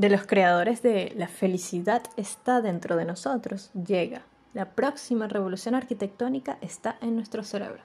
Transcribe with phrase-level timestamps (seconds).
[0.00, 4.22] de los creadores de La felicidad está dentro de nosotros, llega.
[4.54, 7.82] La próxima revolución arquitectónica está en nuestro cerebro.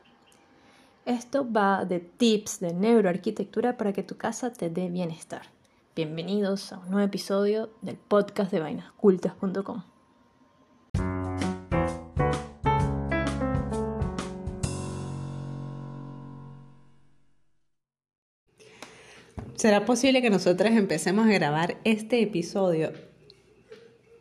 [1.05, 5.41] Esto va de tips de neuroarquitectura para que tu casa te dé bienestar.
[5.93, 9.94] Bienvenidos a un nuevo episodio del podcast de vainascultas.com.
[19.65, 22.91] ¿Será posible que nosotras empecemos a grabar este episodio?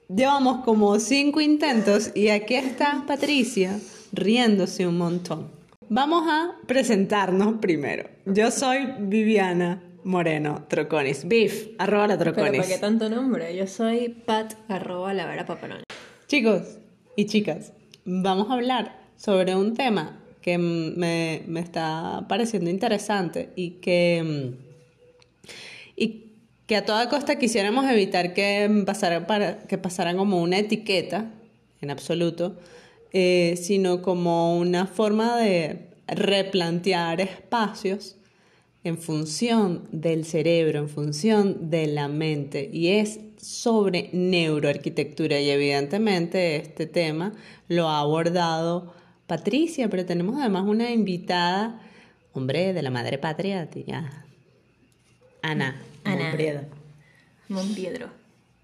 [0.08, 3.78] Llevamos como cinco intentos y aquí está Patricia
[4.10, 5.50] riéndose un montón.
[5.90, 8.08] Vamos a presentarnos primero.
[8.24, 11.28] Yo soy Viviana Moreno Troconis.
[11.28, 12.50] Beef, arroba la Troconis.
[12.50, 13.54] ¿Pero para qué tanto nombre?
[13.54, 15.82] Yo soy Pat, arroba la vera papelón.
[16.26, 16.78] Chicos
[17.16, 17.74] y chicas,
[18.06, 24.54] vamos a hablar sobre un tema que me, me está pareciendo interesante y que
[25.96, 26.32] y
[26.66, 29.78] que a toda costa quisiéramos evitar que pasara, para, que
[30.16, 31.30] como una etiqueta,
[31.80, 32.56] en absoluto,
[33.12, 38.16] eh, sino como una forma de replantear espacios
[38.82, 46.56] en función del cerebro, en función de la mente, y es sobre neuroarquitectura, y evidentemente
[46.56, 47.32] este tema
[47.68, 48.92] lo ha abordado
[49.26, 51.80] Patricia, pero tenemos además una invitada,
[52.32, 54.23] hombre, de la madre patria, tía,
[55.44, 55.76] Ana.
[56.04, 56.64] Ana.
[57.48, 58.08] Monpiedro.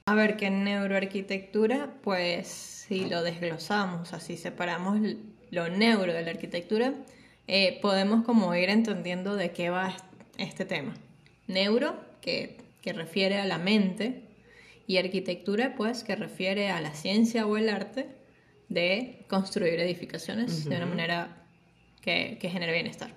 [0.07, 4.99] A ver, que en neuroarquitectura, pues si lo desglosamos, así separamos
[5.51, 6.95] lo neuro de la arquitectura,
[7.47, 9.95] eh, podemos como ir entendiendo de qué va
[10.39, 10.95] este tema.
[11.49, 14.23] Neuro, que, que refiere a la mente,
[14.87, 18.07] y arquitectura, pues, que refiere a la ciencia o el arte
[18.71, 21.45] de construir edificaciones de una manera
[22.01, 23.11] que, que genere bienestar.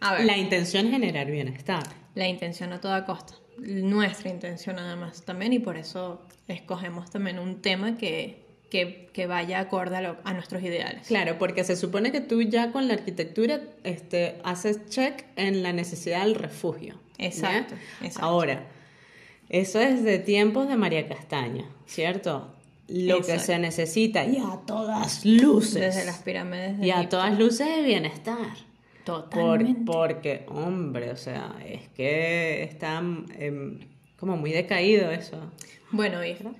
[0.00, 0.24] A ver.
[0.24, 5.58] La intención es generar bienestar la intención a toda costa, nuestra intención además también y
[5.58, 11.06] por eso escogemos también un tema que, que, vaya acorde a, nuestros ideales.
[11.06, 15.72] Claro, porque se supone que tú ya con la arquitectura este, haces check en la
[15.72, 16.98] necesidad del refugio.
[17.18, 17.74] Exacto,
[18.18, 18.66] Ahora,
[19.50, 22.54] eso es de tiempos de María Castaña, ¿cierto?
[22.88, 25.80] Lo que se necesita y a todas luces.
[25.80, 26.80] Desde las pirámides.
[26.80, 28.69] y a todas luces de bienestar.
[29.10, 29.82] Totalmente.
[29.84, 33.78] porque, hombre, o sea, es que está em,
[34.18, 35.38] como muy decaído eso.
[35.90, 36.52] Bueno, hija.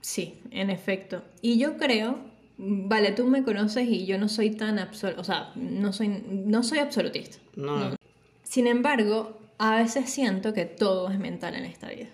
[0.00, 1.22] Sí, en efecto.
[1.40, 2.18] Y yo creo,
[2.58, 6.62] vale, tú me conoces y yo no soy tan absoluto, o sea, no soy, no
[6.62, 7.38] soy absolutista.
[7.56, 7.96] No.
[8.42, 12.08] Sin embargo, a veces siento que todo es mental en esta vida.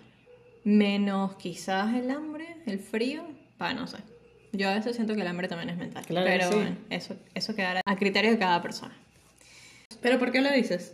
[0.63, 3.23] Menos quizás el hambre, el frío,
[3.57, 3.97] para no sé.
[4.53, 6.05] Yo a veces siento que el hambre también es mental.
[6.05, 8.95] Claro pero bueno, eso, eso quedará a criterio de cada persona.
[10.01, 10.93] ¿Pero por qué lo dices?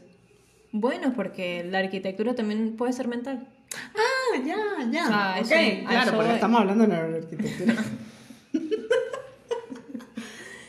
[0.71, 3.47] Bueno, porque la arquitectura también puede ser mental.
[3.95, 4.57] Ah, ya,
[4.91, 5.41] ya.
[5.87, 7.75] claro, porque estamos hablando de la arquitectura.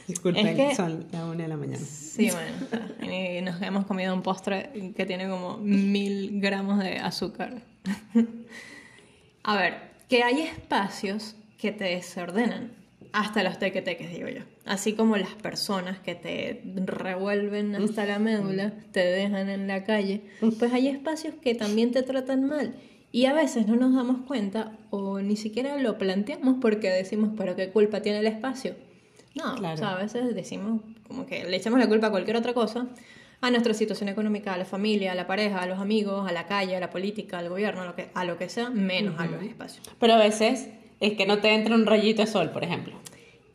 [0.06, 1.84] Disculpen, que, son las una de la mañana.
[1.84, 7.60] Sí, bueno, y nos hemos comido un postre que tiene como mil gramos de azúcar.
[9.42, 9.74] A ver,
[10.08, 12.72] que hay espacios que te desordenan
[13.12, 14.42] hasta los tequeteques, digo yo.
[14.64, 20.22] Así como las personas que te revuelven hasta la médula, te dejan en la calle,
[20.58, 22.74] pues hay espacios que también te tratan mal.
[23.10, 27.56] Y a veces no nos damos cuenta o ni siquiera lo planteamos porque decimos, pero
[27.56, 28.74] qué culpa tiene el espacio.
[29.34, 32.52] No, o sea, a veces decimos como que le echamos la culpa a cualquier otra
[32.52, 32.88] cosa,
[33.40, 36.46] a nuestra situación económica, a la familia, a la pareja, a los amigos, a la
[36.46, 39.26] calle, a la política, al gobierno, a lo que, a lo que sea, menos a
[39.26, 39.88] los espacios.
[39.98, 40.68] Pero a veces
[41.00, 42.94] es que no te entra un rayito de sol, por ejemplo.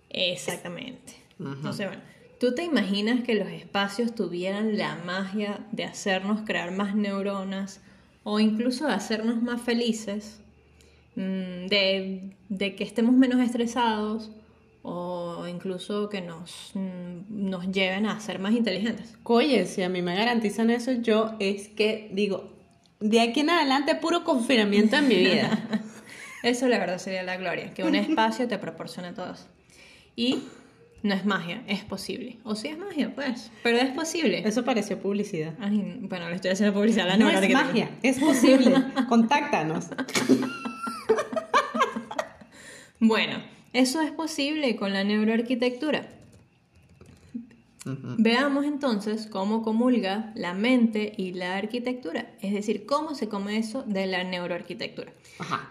[0.09, 1.13] Exactamente.
[1.39, 2.01] Entonces, bueno,
[2.39, 7.81] ¿tú te imaginas que los espacios tuvieran la magia de hacernos crear más neuronas
[8.23, 10.39] o incluso de hacernos más felices,
[11.15, 12.35] mm, de,
[12.77, 14.31] que estemos menos estresados
[14.83, 19.15] o incluso que nos, mm, nos lleven a ser más inteligentes?
[19.23, 22.53] Oye, si a mí me garantizan eso, yo es que digo,
[22.99, 25.81] de aquí en adelante puro confinamiento en mi vida.
[26.43, 29.47] Eso la verdad sería la gloria, que un espacio te proporcione todo eso.
[30.15, 30.43] Y
[31.01, 32.37] no es magia, es posible.
[32.43, 34.43] O sí es magia, pues, pero es posible.
[34.45, 35.53] Eso pareció publicidad.
[36.01, 38.75] bueno, le estoy haciendo publicidad a la No es magia, es posible.
[39.09, 39.87] Contáctanos.
[42.99, 43.41] bueno,
[43.71, 46.07] eso es posible con la neuroarquitectura.
[47.85, 53.83] Veamos entonces cómo comulga la mente y la arquitectura, es decir, cómo se come eso
[53.83, 55.11] de la neuroarquitectura.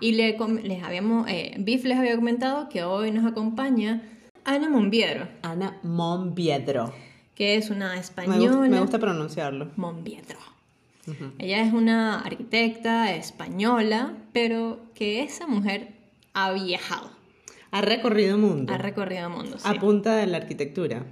[0.01, 4.03] Y les habíamos, eh, Biff les había comentado que hoy nos acompaña
[4.45, 5.29] Ana Monbiedro.
[5.43, 6.93] Ana Monbiedro.
[7.35, 8.69] Que es una española.
[8.69, 9.71] Me gusta, pronunciarlo.
[9.77, 10.39] Monbiedro.
[11.39, 15.95] Ella es una arquitecta española, pero que esa mujer
[16.35, 17.11] ha viajado.
[17.71, 18.73] Ha recorrido mundo.
[18.73, 19.59] Ha recorrido mundo.
[19.59, 19.65] Sí.
[19.67, 21.07] A punta de la arquitectura.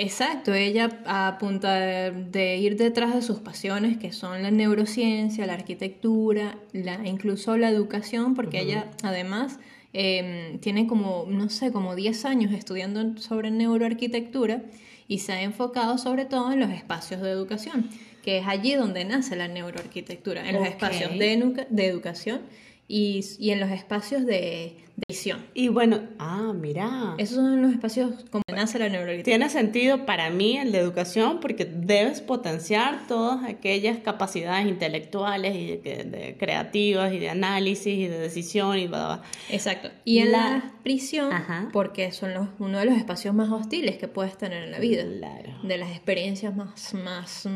[0.00, 5.46] Exacto, ella a punta de, de, ir detrás de sus pasiones, que son la neurociencia,
[5.46, 9.58] la arquitectura, la, incluso la educación, porque ella además
[9.92, 14.62] eh, tiene como, no sé, como 10 años estudiando sobre neuroarquitectura
[15.06, 17.90] y se ha enfocado sobre todo en los espacios de educación,
[18.22, 22.40] que es allí donde nace la neuroarquitectura, en los espacios de, de educación
[22.90, 25.46] y, y en los espacios de, de visión.
[25.54, 27.14] Y bueno, ah, mira.
[27.18, 29.24] Esos son los espacios como nace la neuroarquitectura.
[29.36, 35.76] Tiene sentido para mí el de educación porque debes potenciar todas aquellas capacidades intelectuales y
[35.76, 39.22] de, de creativas y de análisis y de decisión y bla, bla.
[39.50, 39.88] Exacto.
[40.04, 41.68] Y en La- la, prisión, Ajá.
[41.72, 45.04] porque son los, uno de los espacios más hostiles que puedes tener en la vida.
[45.18, 45.52] Claro.
[45.62, 47.50] De las experiencias más, más mm,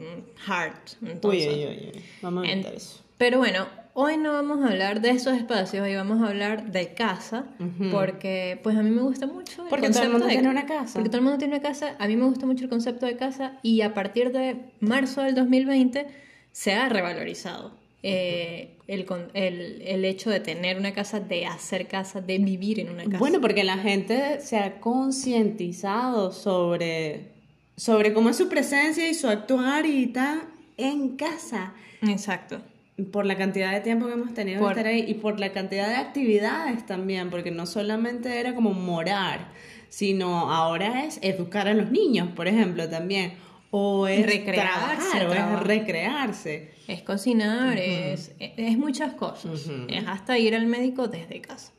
[0.00, 0.74] mm, hard.
[1.04, 2.02] Entonces, uy, uy, uy.
[2.22, 3.02] Vamos a en- eso.
[3.18, 3.66] Pero bueno,
[3.98, 7.46] hoy no vamos a hablar de esos espacios, hoy vamos a hablar de casa,
[7.90, 10.48] porque pues a mí me gusta mucho el Porque todo el concepto mundo de- tiene
[10.50, 10.92] una casa.
[10.94, 13.16] Porque todo el mundo tiene una casa, a mí me gusta mucho el concepto de
[13.16, 16.06] casa y a partir de marzo del 2020
[16.52, 17.72] se ha revalorizado
[18.02, 22.90] eh, el, el, el hecho de tener una casa, de hacer casa, de vivir en
[22.90, 23.18] una casa.
[23.18, 27.32] Bueno, porque la gente se ha concientizado sobre,
[27.76, 30.42] sobre cómo es su presencia y su actuar y tal
[30.76, 31.72] en casa.
[32.02, 32.60] Exacto.
[33.12, 35.52] Por la cantidad de tiempo que hemos tenido Por- que estar ahí y por la
[35.52, 39.48] cantidad de actividades también, porque no solamente era como morar,
[39.90, 43.34] sino ahora es educar a los niños, por ejemplo, también.
[43.70, 46.70] O es Recrearse, trabajar, o es recrearse.
[46.88, 49.68] Es cocinar, es, es muchas cosas.
[49.88, 51.72] Es hasta ir al médico desde casa.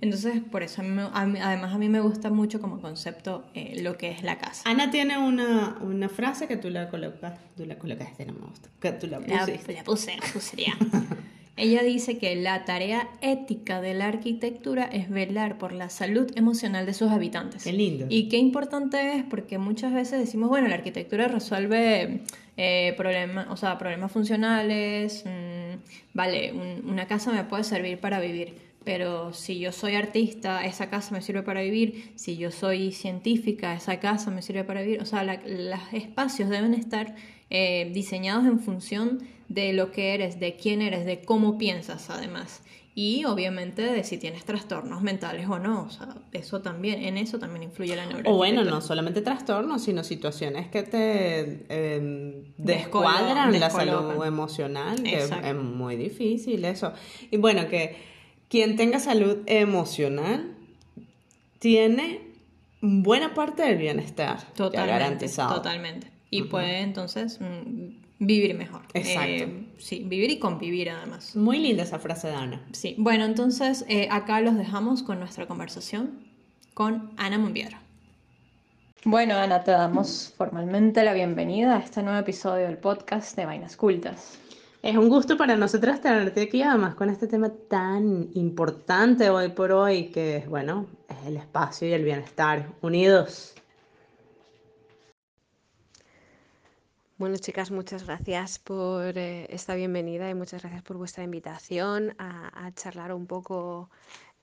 [0.00, 2.80] Entonces, por eso, a mí me- a mí- además a mí me gusta mucho como
[2.80, 4.62] concepto eh, lo que es la casa.
[4.68, 8.68] Ana tiene una, una frase que tú la colocas, tú la colocaste, no me gusta,
[8.80, 9.72] que tú la La, pusiste.
[9.72, 10.76] la puse, la puse ya.
[11.58, 16.84] Ella dice que la tarea ética de la arquitectura es velar por la salud emocional
[16.84, 17.64] de sus habitantes.
[17.64, 18.04] Qué lindo.
[18.10, 22.20] Y qué importante es porque muchas veces decimos, bueno, la arquitectura resuelve
[22.56, 25.76] eh, problemas, o sea, problemas funcionales, mm,
[26.14, 28.54] vale, un- una casa me puede servir para vivir,
[28.84, 33.74] pero si yo soy artista, esa casa me sirve para vivir, si yo soy científica,
[33.74, 37.14] esa casa me sirve para vivir, o sea, los espacios deben estar
[37.50, 39.18] eh, diseñados en función
[39.48, 42.62] de lo que eres, de quién eres, de cómo piensas además.
[42.98, 45.82] Y obviamente de si tienes trastornos mentales o no.
[45.82, 48.34] O sea, eso también, en eso también influye la neuroarquitectura.
[48.34, 52.00] O bueno, no solamente trastornos, sino situaciones que te eh,
[52.56, 56.94] Descolo- descuadran la salud emocional, que es, muy difícil eso.
[57.30, 57.96] Y bueno, que
[58.48, 60.56] quien tenga salud emocional
[61.58, 62.22] tiene
[62.80, 65.54] buena parte del bienestar ya Totalmente, garantizado.
[65.56, 66.10] totalmente.
[66.30, 68.82] Y puede entonces mm, vivir mejor.
[68.94, 69.44] Exacto.
[69.44, 71.36] Eh, sí, vivir y convivir además.
[71.36, 72.66] Muy linda esa frase de Ana.
[72.72, 76.26] Sí, bueno, entonces eh, acá los dejamos con nuestra conversación
[76.74, 77.80] con Ana Monviera.
[79.04, 83.76] Bueno, Ana, te damos formalmente la bienvenida a este nuevo episodio del podcast de Vainas
[83.76, 84.38] Cultas.
[84.82, 89.72] Es un gusto para nosotras tenerte aquí, además con este tema tan importante hoy por
[89.72, 93.55] hoy, que es, bueno, es el espacio y el bienestar unidos.
[97.18, 102.70] Bueno, chicas, muchas gracias por eh, esta bienvenida y muchas gracias por vuestra invitación a,
[102.74, 103.88] charlar un poco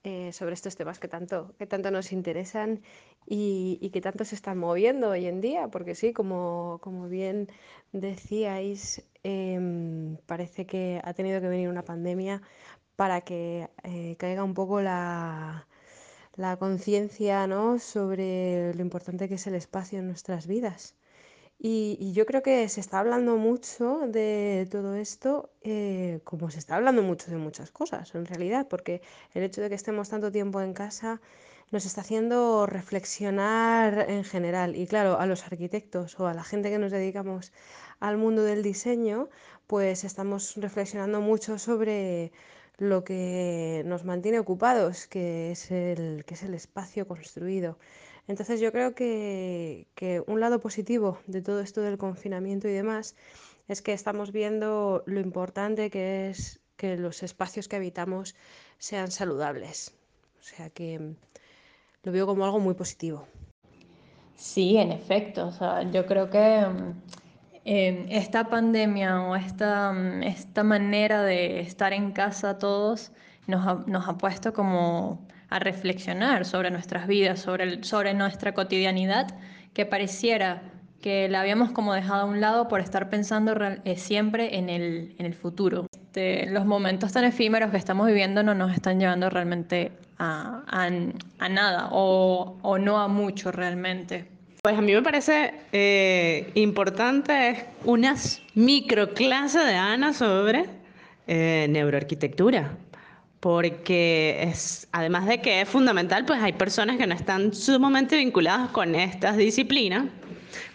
[0.02, 2.82] eh, sobre estos temas que tanto, que tanto nos interesan
[3.26, 7.48] y, y que tanto se están moviendo hoy en día, porque sí, como, como bien
[7.92, 12.42] decíais, em, parece que ha tenido que venir una pandemia
[12.96, 15.68] para que eh, caiga un poco la,
[16.36, 17.78] la conciencia, ¿no?
[17.78, 20.96] sobre lo importante que es el espacio en nuestras vidas.
[21.58, 26.58] Y, y yo creo que se está hablando mucho de todo esto, eh, como se
[26.58, 29.00] está hablando mucho de muchas cosas, en realidad, porque
[29.32, 31.20] el hecho de que estemos tanto tiempo en casa
[31.70, 34.76] nos está haciendo reflexionar en general.
[34.76, 37.52] Y claro, a los arquitectos o a la gente que nos dedicamos
[38.00, 39.28] al mundo del diseño,
[39.66, 42.32] pues estamos reflexionando mucho sobre
[42.78, 47.78] lo que nos mantiene ocupados, que es el, que es el espacio construido.
[48.26, 49.86] Entonces yo creo que,
[50.26, 53.16] un lado positivo de todo esto del confinamiento y demás
[53.68, 58.34] es que estamos viendo lo importante que es que los espacios que habitamos
[58.78, 59.94] sean saludables.
[60.40, 61.16] O sea que mm,
[62.02, 63.26] lo veo como algo muy positivo.
[64.36, 65.46] Sí, en efecto.
[65.46, 71.92] O sea, yo creo que mm, esta pandemia o esta, mm, esta manera de estar
[71.92, 73.12] en casa todos
[73.46, 79.28] nos ha, nos ha puesto como a reflexionar sobre nuestras vidas, sobre, sobre nuestra cotidianidad,
[79.72, 80.62] que pareciera
[81.00, 85.14] que la habíamos como dejado a un lado por estar pensando eh, siempre en el,
[85.16, 85.86] en el futuro.
[85.92, 91.48] Este, los momentos tan efímeros que estamos viviendo no nos están llevando realmente a, a,
[91.48, 94.24] nada o, o, no a mucho realmente.
[94.60, 100.64] Pues a mí me parece eh, importante unas microclases de Ana sobre
[101.28, 102.72] eh, neuroarquitectura
[103.44, 108.70] porque es, además de que es fundamental, pues hay personas que no están sumamente vinculadas
[108.70, 110.06] con estas disciplinas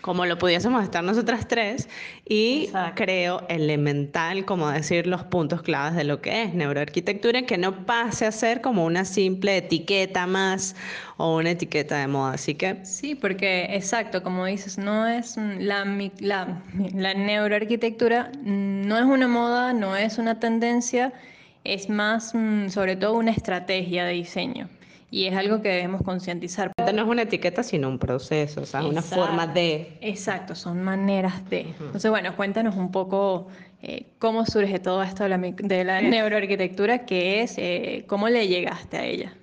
[0.02, 1.90] como lo pudiésemos estar nosotras tres,
[2.26, 7.86] y creo elemental, como decir los puntos claves de lo que es neuroarquitectura, que no
[7.86, 10.76] pase a ser como una simple etiqueta más
[11.18, 12.34] o una etiqueta de moda.
[12.34, 12.86] Así que.
[12.86, 15.86] Sí, porque exacto, como dices, no es la,
[16.20, 16.62] la,
[16.94, 21.14] la neuroarquitectura, no es una moda, no es una tendencia,
[21.64, 24.70] es más, mm, sobre todo, una estrategia de diseño.
[25.12, 26.72] Y es algo que debemos concientizar.
[26.78, 29.98] No es una etiqueta, sino un proceso, o sea, una forma de...
[30.02, 31.62] Exacto, son maneras de.
[31.80, 33.48] Entonces, bueno, cuéntanos un poco
[33.82, 38.48] eh, cómo surge todo esto de la, de la neuroarquitectura, qué es, eh, cómo le
[38.48, 39.34] llegaste a ella.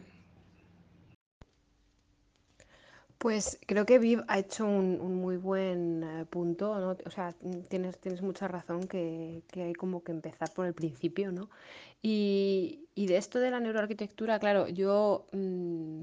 [3.26, 6.96] Pues creo que Viv ha hecho un, muy buen eh, punto, ¿no?
[7.06, 7.34] O sea,
[7.68, 11.50] tienes, tienes mucha razón que, hay como que empezar por el principio, ¿no?
[12.02, 16.02] Y, de esto de la neuroarquitectura, claro, yo mm,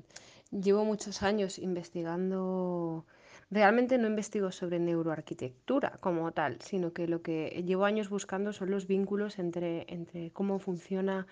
[0.51, 3.05] llevo muchos años investigando,
[3.49, 8.69] realmente no investigo sobre neuroarquitectura como tal, sino que lo que llevo años buscando son
[8.69, 9.85] los vínculos entre
[10.33, 11.25] cómo funciona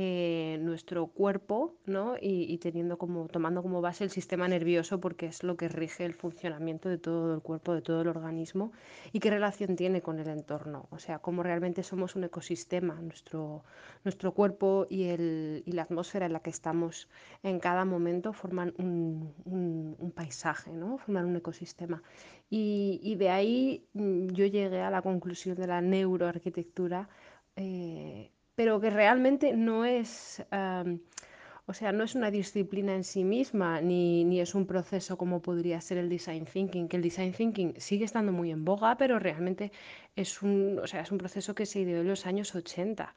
[0.00, 2.14] eh, nuestro cuerpo, ¿no?
[2.20, 6.14] Y, teniendo como, tomando como base el sistema nervioso, porque es lo que rige el
[6.14, 8.70] funcionamiento de todo el cuerpo, de todo el organismo,
[9.12, 13.64] y qué relación tiene con el entorno, o sea, cómo realmente somos un ecosistema, nuestro,
[14.04, 17.08] nuestro cuerpo y, el, y la atmósfera en la que estamos
[17.42, 20.98] en cada momento forman un, paisaje, ¿no?
[20.98, 22.04] Forman un ecosistema.
[22.48, 27.08] Y, y, de ahí mm, yo llegué a la conclusión de la neuroarquitectura.
[27.56, 33.80] Eh, pero que realmente no es, o sea, no es una disciplina en sí misma,
[33.80, 37.74] ni, ni, es un proceso como podría ser el design thinking, que el design thinking
[37.78, 39.70] sigue estando muy en boga, pero realmente
[40.16, 43.14] es un, o sea, es un proceso que se ideó en los años 80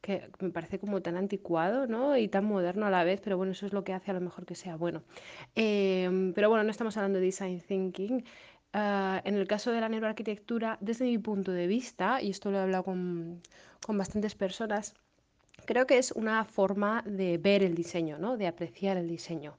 [0.00, 2.16] que me parece como tan anticuado ¿no?
[2.16, 4.20] y tan moderno a la vez, pero bueno, eso es lo que hace a lo
[4.20, 5.02] mejor que sea bueno.
[5.56, 8.22] Em, pero bueno, no estamos hablando de design thinking.
[8.76, 12.58] Ah, en el caso de la neuroarquitectura, desde mi punto de vista, y esto lo
[12.58, 13.40] he hablado con,
[13.84, 14.94] con bastantes personas,
[15.66, 18.36] creo que es una forma de ver el diseño, ¿no?
[18.36, 19.58] de apreciar el diseño.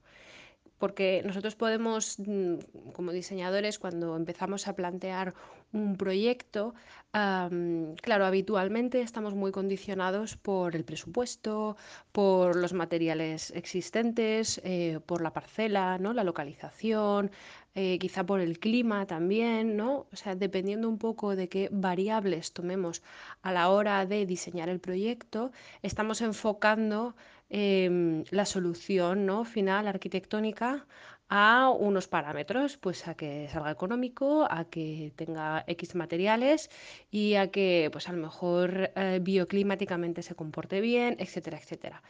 [0.78, 2.56] Porque nosotros podemos, mm,
[2.92, 5.32] como diseñadores, cuando empezamos a plantear
[5.72, 6.74] un proyecto,
[7.12, 11.76] claro, habitualmente estamos muy condicionados por el presupuesto,
[12.12, 16.12] por los materiales existentes, eh, por la parcela, ¿no?
[16.12, 17.30] la localización,
[17.78, 20.06] eh, quizá por el clima también, ¿no?
[20.10, 23.02] O sea, dependiendo un poco de qué variables tomemos
[23.42, 25.52] a la hora de diseñar el proyecto,
[25.82, 27.14] estamos enfocando
[27.50, 29.44] em, la solución ¿no?
[29.44, 30.86] final arquitectónica
[31.28, 36.70] a unos parámetros, pues a que salga económico, a que tenga X materiales
[37.10, 42.02] y a que pues a lo mejor eh, bioclimáticamente se comporte bien, etcétera, etcétera.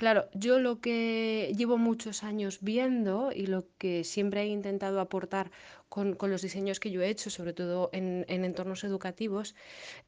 [0.00, 5.50] Claro, yo lo que llevo muchos años viendo y lo que siempre he intentado aportar
[5.90, 9.54] con, los diseños que yo he hecho, sobre todo en, en entornos educativos,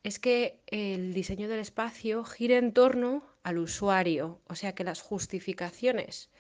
[0.02, 5.02] es que el diseño del espacio gire en torno al usuario, o sea que las
[5.02, 6.30] justificaciones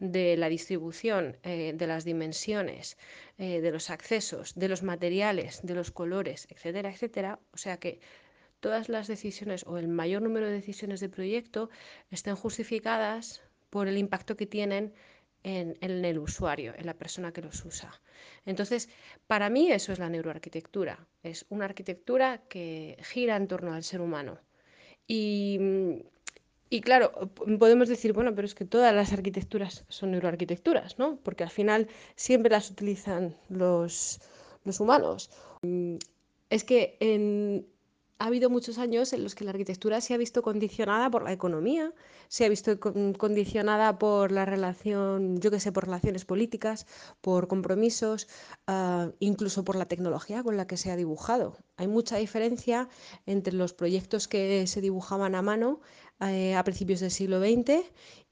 [0.00, 2.98] de la distribución, eh, de las dimensiones,
[3.38, 7.38] eh, de los accesos, de los materiales, de los colores, etcétera, etcétera.
[7.52, 8.00] O sea que
[8.60, 11.70] todas las decisiones o el mayor número de decisiones de proyecto
[12.10, 14.92] estén justificadas por el impacto que tienen
[15.42, 17.92] en, el usuario, en la persona que los usa.
[18.44, 18.88] Entonces,
[19.26, 21.06] para mí eso es la neuroarquitectura.
[21.22, 24.38] Es una arquitectura que gira en torno al ser humano.
[25.06, 26.02] Y
[26.68, 27.12] y claro,
[27.58, 31.16] podemos decir, bueno, pero es que todas las arquitecturas son neuroarquitecturas, ¿no?
[31.22, 34.20] Porque al final siempre las utilizan los,
[34.64, 35.30] los humanos.
[35.62, 35.96] Mm,
[36.50, 37.66] es que en,
[38.18, 41.32] ha habido muchos años en los que la arquitectura se ha visto condicionada por la
[41.32, 41.92] economía,
[42.28, 46.86] se ha visto condicionada por la relación, yo qué sé, por relaciones políticas,
[47.20, 48.28] por compromisos,
[48.66, 51.58] ah, incluso por la tecnología con la que se ha dibujado.
[51.76, 52.88] Hay mucha diferencia
[53.26, 55.80] entre los proyectos que se dibujaban a mano
[56.20, 57.84] eh, a principios del siglo XX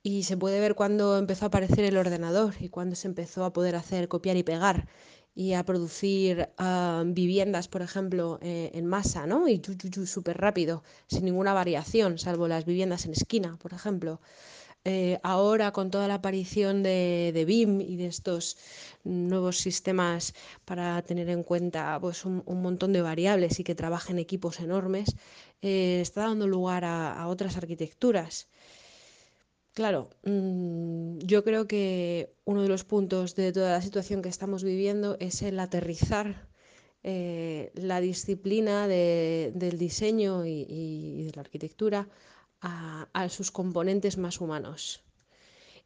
[0.02, 3.52] y se puede ver cuando empezó a aparecer el ordenador y cuando se empezó a
[3.52, 4.88] poder hacer copiar y pegar
[5.34, 9.48] y a producir ah, viviendas, por ejemplo, eh, en masa, ¿no?
[9.48, 9.60] Y
[10.06, 14.20] súper rápido, sin ninguna variación, salvo las viviendas en esquina, por ejemplo.
[14.84, 18.58] eh, ahora con toda la aparición de, de, BIM y de estos
[19.04, 24.60] nuevos sistemas para tener en cuenta pues, un, montón de variables y que trabajen equipos
[24.60, 25.16] enormes,
[25.62, 28.48] eh, está dando lugar a, otras arquitecturas.
[29.74, 34.62] Claro, mm, yo creo que uno de los puntos de toda la situación que estamos
[34.62, 36.48] viviendo es el aterrizar
[37.02, 42.08] eh, la disciplina del diseño y, de la arquitectura
[42.60, 45.02] a, sus componentes más humanos.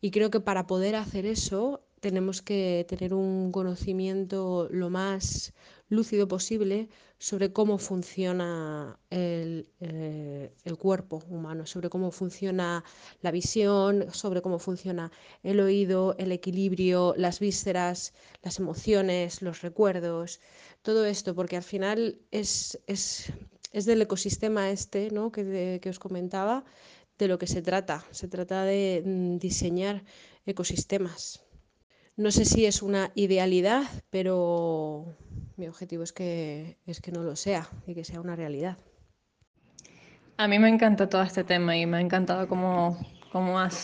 [0.01, 5.55] Y creo que para poder hacer eso tenemos que tener un conocimiento lo más
[5.89, 6.89] lúcido posible
[7.19, 12.85] sobre cómo funciona el, eh, cuerpo humano, sobre cómo funciona
[13.23, 15.11] la visión, sobre cómo funciona
[15.43, 20.41] el oído, el equilibrio, las vísceras, las emociones, los recuerdos,
[20.83, 23.33] todo esto, porque al final es, es,
[23.73, 25.33] es del ecosistema este ¿no?
[25.33, 26.65] que, que os comentaba,
[27.19, 28.05] de lo que se trata.
[28.13, 30.05] Se trata de mm, diseñar
[30.47, 31.43] ecosistemas.
[32.17, 35.17] No sé si es una idealidad, pero
[35.59, 38.79] mi objetivo es que, es que no lo sea y que sea una realidad.
[40.37, 42.97] A mí me encanta todo este tema y me ha encantado cómo,
[43.33, 43.75] cómo has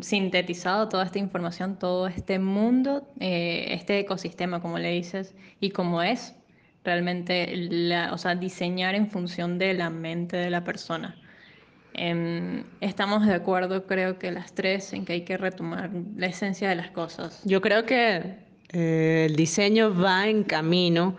[0.00, 6.02] sintetizado toda esta información, todo este mundo, eh, este ecosistema, como le dices, y cómo
[6.02, 6.36] es
[6.84, 11.16] realmente, la, o sea, diseñar en función de la mente de la persona.
[11.94, 16.68] Em, estamos de acuerdo, creo que las tres, en que hay que retomar la esencia
[16.68, 17.42] de las cosas.
[17.44, 21.16] Yo creo que eh, el diseño va en camino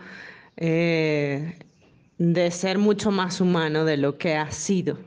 [0.56, 1.58] eh,
[2.18, 4.98] de ser mucho más humano de lo que ha sido.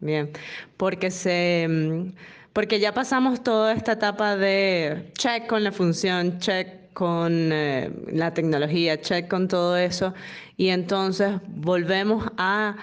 [0.00, 0.30] Bien,
[0.76, 2.12] porque se mm,
[2.52, 8.34] porque ya pasamos toda esta etapa de check con la función, check con eh, la
[8.34, 10.12] tecnología, check con todo eso,
[10.56, 12.76] y entonces volvemos a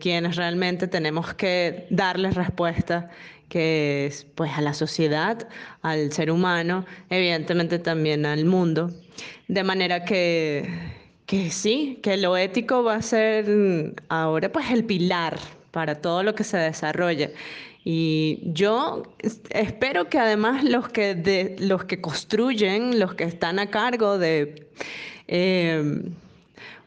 [0.00, 3.10] quienes realmente tenemos que darles respuesta
[3.54, 5.46] que es pues a la sociedad,
[5.80, 8.90] al ser humano, evidentemente también al mundo.
[9.46, 10.68] De manera que,
[11.24, 15.38] que sí, que lo ético va a ser ahora pues el pilar
[15.70, 17.32] para todo lo que se desarrolle.
[17.84, 19.04] Y yo
[19.50, 24.66] espero que además los que, de, los que construyen, los que están a cargo de
[25.28, 26.02] eh,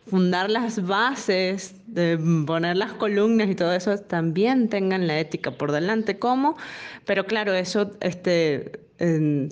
[0.07, 5.71] fundar las bases, de poner las columnas y todo eso, también tengan la ética por
[5.71, 6.17] delante.
[6.19, 6.57] ¿Cómo?
[7.05, 8.79] Pero claro, eso este,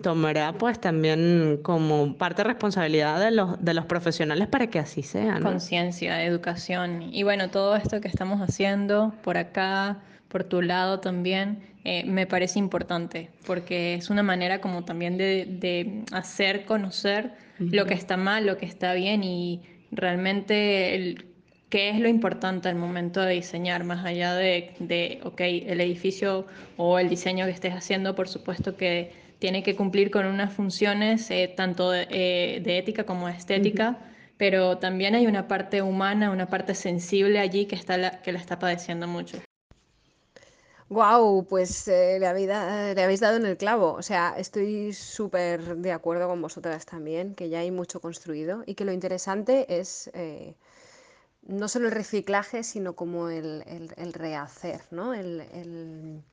[0.02, 5.04] tomará pues también como parte de responsabilidad de los, de los profesionales para que así
[5.04, 5.40] sea.
[5.40, 7.04] Conciencia, educación.
[7.14, 12.26] Y bueno, todo esto que estamos haciendo por acá, por tu lado también, eh, me
[12.26, 18.18] parece importante, porque es una manera como también de, de hacer conocer lo que está
[18.18, 19.62] mal, lo que está bien y
[19.96, 21.26] realmente el,
[21.70, 26.46] qué es lo importante al momento de diseñar, más allá de, de, ok, el edificio
[26.78, 31.30] o el diseño que estés haciendo, por supuesto que tiene que cumplir con unas funciones
[31.32, 34.00] eh, tanto eh, de, ética como de estética,
[34.38, 38.40] pero también hay una parte humana, una parte sensible allí que, está la, que la
[38.40, 39.45] está padeciendo mucho.
[40.90, 43.94] Wow, pues eh, le, habéis, dado en el clavo.
[43.94, 48.76] O sea, estoy súper de acuerdo con vosotras también, que ya hay mucho construido y
[48.76, 50.56] que lo interesante es eh,
[51.42, 53.64] no solo el reciclaje, sino como el,
[54.14, 55.14] rehacer, ¿no?
[55.16, 56.24] El,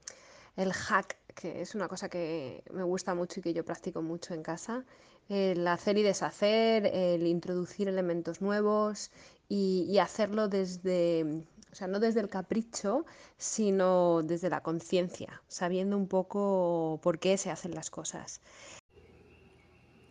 [0.74, 4.42] hack, que es una cosa que me gusta mucho y que yo practico mucho en
[4.42, 4.84] casa.
[5.30, 9.10] El hacer y deshacer, el introducir elementos nuevos
[9.48, 13.06] y hacerlo desde o sea, no desde el capricho,
[13.38, 18.40] sino desde la conciencia, sabiendo un poco por qué se hacen las cosas.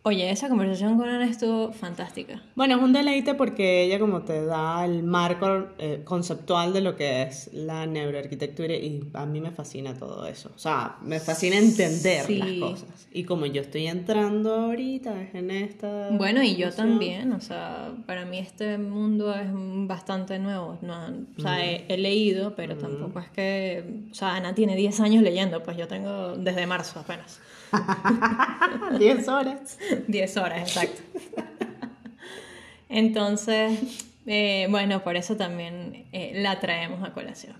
[0.04, 2.42] Oye, esa conversación con Ana estuvo fantástica.
[2.56, 6.96] Bueno, es un deleite porque ella como te da el marco eh, conceptual de lo
[6.96, 10.50] que es la neuroarquitectura y a mí me fascina todo eso.
[10.56, 13.08] O sea, me fascina entender las cosas.
[13.12, 16.08] Y como yo estoy entrando ahorita en esta...
[16.10, 17.32] Bueno, y yo también.
[17.32, 19.50] O sea, para mí este mundo es
[19.86, 20.78] bastante nuevo.
[20.82, 20.96] No,
[21.38, 23.84] o sea, he, leído, pero tampoco es que...
[24.10, 27.40] O sea, Ana tiene 10 años leyendo, pues yo tengo desde marzo apenas.
[28.98, 29.78] 10 horas.
[30.06, 31.02] 10 horas, exacto.
[32.88, 37.56] Entonces, eh, bueno, por eso también eh, la traemos a colación.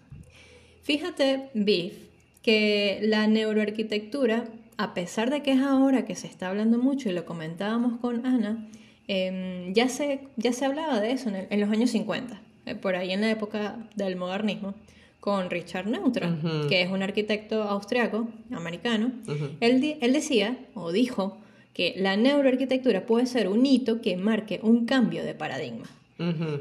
[0.82, 1.94] Fíjate, Biff,
[2.42, 4.44] que la neuroarquitectura,
[4.76, 8.26] a pesar de que es ahora que se está hablando mucho y lo comentábamos con
[8.26, 8.68] Ana,
[9.08, 13.12] em, ya, se, ya se hablaba de eso en, los años 50, eh, por ahí
[13.12, 14.74] en la época del modernismo
[15.22, 16.36] con Richard Neutra,
[16.68, 19.12] que es un arquitecto austriaco, americano.
[19.60, 21.38] él, él decía, o dijo,
[21.72, 25.86] que la neuroarquitectura puede ser un hito que marque un cambio de paradigma.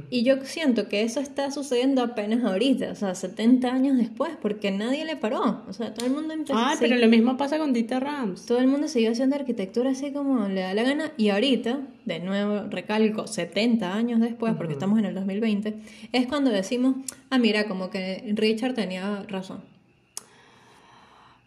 [0.10, 4.72] Y yo siento que eso está sucediendo apenas ahorita, o sea, 70 años después, porque
[4.72, 5.64] nadie le paró.
[5.68, 8.46] O sea, todo el mundo empezó Ah, pero lo mismo pasa con Dieter Rams.
[8.46, 12.20] todo el mundo siguió haciendo arquitectura así como le da la gana y ahorita, de
[12.20, 15.76] nuevo recalco, 70 años después, porque estamos en el 2020,
[16.12, 16.96] es cuando decimos,
[17.30, 19.62] ah, mira, como que Richard tenía razón.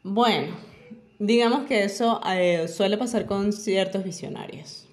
[0.04, 0.54] Bueno,
[1.18, 4.83] digamos que eso eh, suele pasar con ciertos visionarios.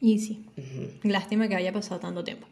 [0.00, 0.44] Y sí,
[1.02, 2.46] lástima que haya pasado tanto tiempo.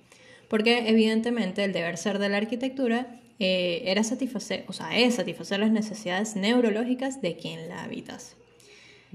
[0.49, 5.61] Porque evidentemente el deber ser de la arquitectura eh, era satisfacer, o sea, es satisfacer
[5.61, 8.37] las necesidades neurológicas de quien la habitase.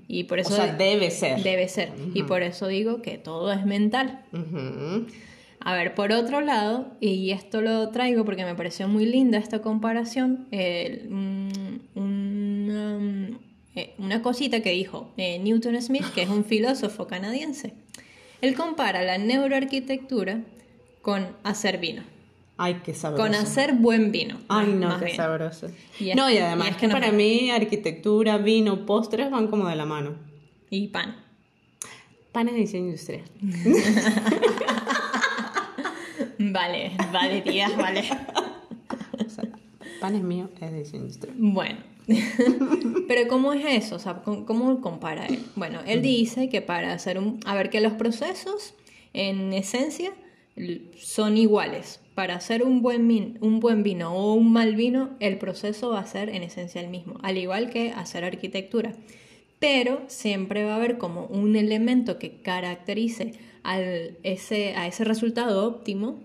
[0.07, 1.43] Y por O eso sea, debe ser.
[1.43, 1.91] debe ser.
[2.13, 4.23] Y por eso digo que todo es mental.
[4.31, 5.05] Ujú.
[5.59, 9.61] A ver, por otro lado, y esto lo traigo porque me pareció muy linda esta
[9.61, 11.49] comparación, eh, mm,
[11.95, 13.39] una, mm,
[13.75, 17.73] eh, una cosita que dijo eh, Newton Smith, que es un filósofo canadiense.
[18.43, 20.41] Él compara la neuroarquitectura
[21.01, 22.03] con hacer vino,
[22.57, 23.23] Ay, qué sabroso.
[23.23, 24.37] con hacer buen vino.
[24.49, 25.17] Ay, no, qué bien.
[25.17, 25.67] sabroso.
[25.99, 29.31] Y es- no, y y además es que, no para me- mí arquitectura, vino, postres
[29.31, 30.15] van como de la mano.
[30.69, 31.15] Y pan.
[32.33, 33.21] Panes de diseño industrial.
[36.39, 38.03] Vale, vale, tías, vale.
[39.25, 39.45] O sea,
[40.01, 41.35] pan es mío, es diseño industrial.
[41.39, 41.77] Bueno,
[43.07, 43.95] pero ¿cómo es eso?
[43.95, 45.39] O sea, ¿cómo, compara él?
[45.55, 47.39] Bueno, él dice que para hacer un...
[47.45, 48.73] A ver, que los procesos
[49.13, 50.11] en esencia
[50.97, 51.99] son iguales.
[52.15, 55.99] Para hacer un buen, min- un buen vino o un mal vino, el proceso va
[55.99, 58.93] a ser en esencia el mismo, al igual que hacer arquitectura.
[59.59, 65.65] Pero siempre va a haber como un elemento que caracterice al ese, a ese resultado
[65.65, 66.19] óptimo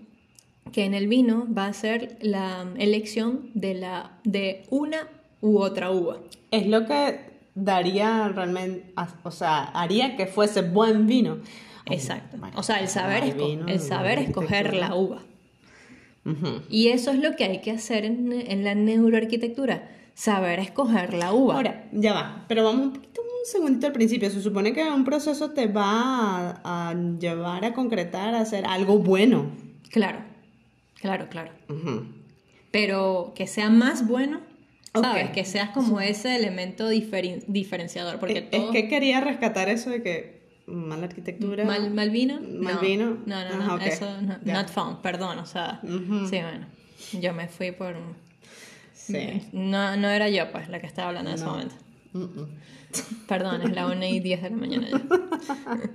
[0.73, 5.07] que en el vino va a ser la elección de, la, de una
[5.41, 6.17] u otra uva.
[6.51, 7.19] Es lo que
[7.55, 11.37] daría realmente, o sea, haría que fuese buen vino.
[11.85, 12.37] Exacto.
[12.55, 15.21] O sea, el saber, esco- vino, el saber escoger la uva.
[16.69, 21.33] Y eso es lo que hay que hacer en, en la neuroarquitectura, saber escoger la
[21.33, 21.55] uva.
[21.55, 24.29] Ahora, ya va, pero vamos un poquito, un segundito al principio.
[24.29, 28.99] Se supone que un proceso te va a, a llevar a concretar, a hacer algo
[28.99, 29.47] bueno.
[29.89, 30.19] Claro,
[31.01, 31.51] claro, claro.
[32.69, 34.41] Pero que sea más bueno,
[34.93, 35.29] ¿sabes?
[35.31, 38.19] Que seas como ese elemento diferen- diferenciador.
[38.19, 41.65] Porque Es, que quería rescatar eso de que mala arquitectura.
[41.65, 42.39] ¿Mal, mal vino?
[42.41, 42.81] Mal no.
[42.81, 43.17] vino.
[43.25, 43.75] No, no, no.
[43.75, 43.81] Ok.
[43.83, 44.37] Eso no.
[44.43, 45.39] Not fun, perdón.
[45.39, 45.89] O sea, sí,
[46.41, 46.67] bueno.
[47.19, 47.95] Yo me fui por.
[48.93, 49.41] Sí.
[49.53, 51.75] No, no era yo, pues, la que estaba hablando en ese momento.
[53.27, 55.01] Perdón, es la 1 y 10 de la mañana ya.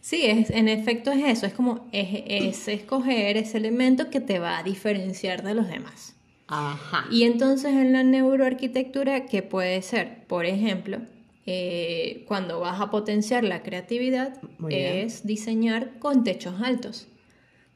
[0.00, 1.46] Sí, es, en efecto es eso.
[1.46, 1.88] Es como.
[1.90, 6.14] Es, es escoger ese elemento que te va a diferenciar de los demás.
[6.48, 7.06] Ajá.
[7.10, 10.24] Y entonces en la neuroarquitectura, ¿qué puede ser?
[10.26, 10.98] Por ejemplo,
[11.46, 17.08] eh, cuando vas a potenciar la creatividad, es diseñar con techos altos,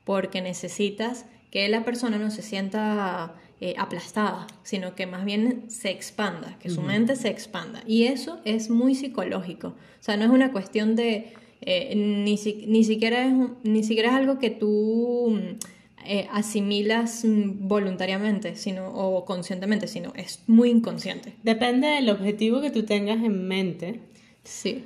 [0.04, 5.90] porque necesitas que la persona no se sienta eh, aplastada, sino que más bien se
[5.90, 7.82] expanda, que su mente se expanda.
[7.86, 9.68] Y eso es muy psicológico.
[9.68, 11.34] O sea, no es una cuestión de...
[11.60, 15.58] eh, ni, si- ni, siquiera es, ni siquiera es algo que tú mm,
[16.06, 21.34] eh, asimilas mm, voluntariamente sino, o conscientemente, sino es muy inconsciente.
[21.42, 24.00] Depende del objetivo que tú tengas en mente,
[24.44, 24.84] Sí.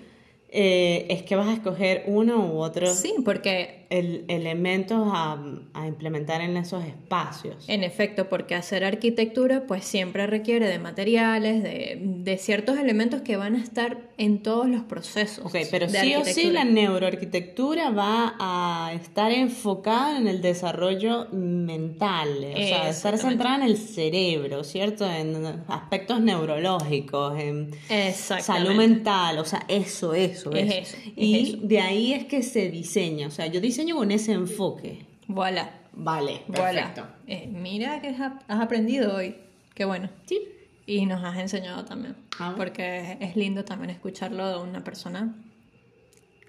[0.51, 5.39] eh, es que vas a escoger uno u otro Sí, porque el- elementos a,
[5.75, 7.65] a implementar en esos espacios.
[7.69, 13.37] En efecto, porque hacer arquitectura pues siempre requiere de materiales, de, de ciertos elementos que
[13.37, 15.45] van a estar en todos los procesos.
[15.47, 21.29] Ok, pero de sí o sí la neuroarquitectura va a estar enfocada en el desarrollo
[21.33, 25.09] mental, o sea, estar centrada en el cerebro, ¿cierto?
[25.11, 27.71] En aspectos neurológicos, en
[28.13, 30.97] salud mental, o sea, eso, eso, Es eso.
[30.97, 31.59] eso, es y eso.
[31.63, 35.05] de ahí es que se diseña, o sea, yo diseño con ese enfoque.
[35.27, 36.93] Voilà, Vale, voilà.
[36.93, 37.07] perfecto.
[37.27, 39.37] Eh, mira que has, aprendido hoy.
[39.75, 40.09] Qué bueno.
[40.27, 40.41] Sí.
[40.87, 42.17] Y nos has enseñado también.
[42.39, 42.55] Ah.
[42.57, 45.35] Porque es lindo también escucharlo de una persona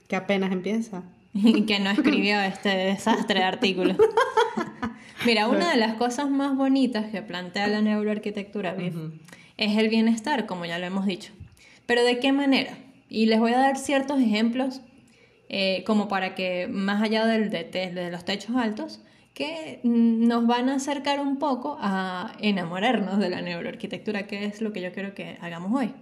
[0.07, 1.03] Que apenas empieza.
[1.67, 3.95] que no escribió este desastre de artículo.
[5.25, 9.19] Mira, una de las cosas más bonitas que plantea la neuroarquitectura, Viv,
[9.57, 11.31] es el bienestar, como ya lo hemos dicho.
[11.85, 12.77] Pero ¿de qué manera?
[13.09, 14.81] Y les voy a dar ciertos ejemplos,
[15.57, 18.99] eh, como para que, más allá del, de, de los techos altos,
[19.33, 24.59] que mm, nos van a acercar un poco a enamorarnos de la neuroarquitectura, que es
[24.59, 25.93] lo que yo quiero que hagamos hoy.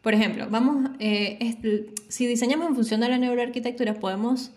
[0.00, 1.56] Por ejemplo, vamos, eh,
[2.08, 4.52] si diseñamos en función de la neuroarquitectura, podemos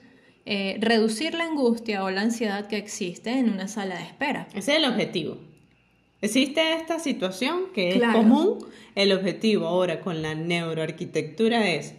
[0.45, 4.47] eh, reducir la angustia o la ansiedad que existe en una sala de espera.
[4.53, 5.39] Ese es el objetivo.
[6.21, 8.11] Existe esta situación que Claro.
[8.11, 8.65] es común.
[8.93, 11.95] El objetivo ahora con la neuroarquitectura es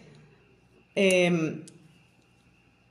[0.95, 1.63] em,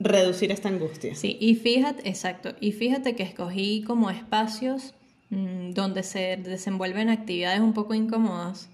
[0.02, 1.14] reducir esta angustia.
[1.14, 4.94] Sí, y fíjate, exacto, y fíjate que escogí como espacios
[5.30, 8.68] mm, donde se desenvuelven actividades un poco incómodas.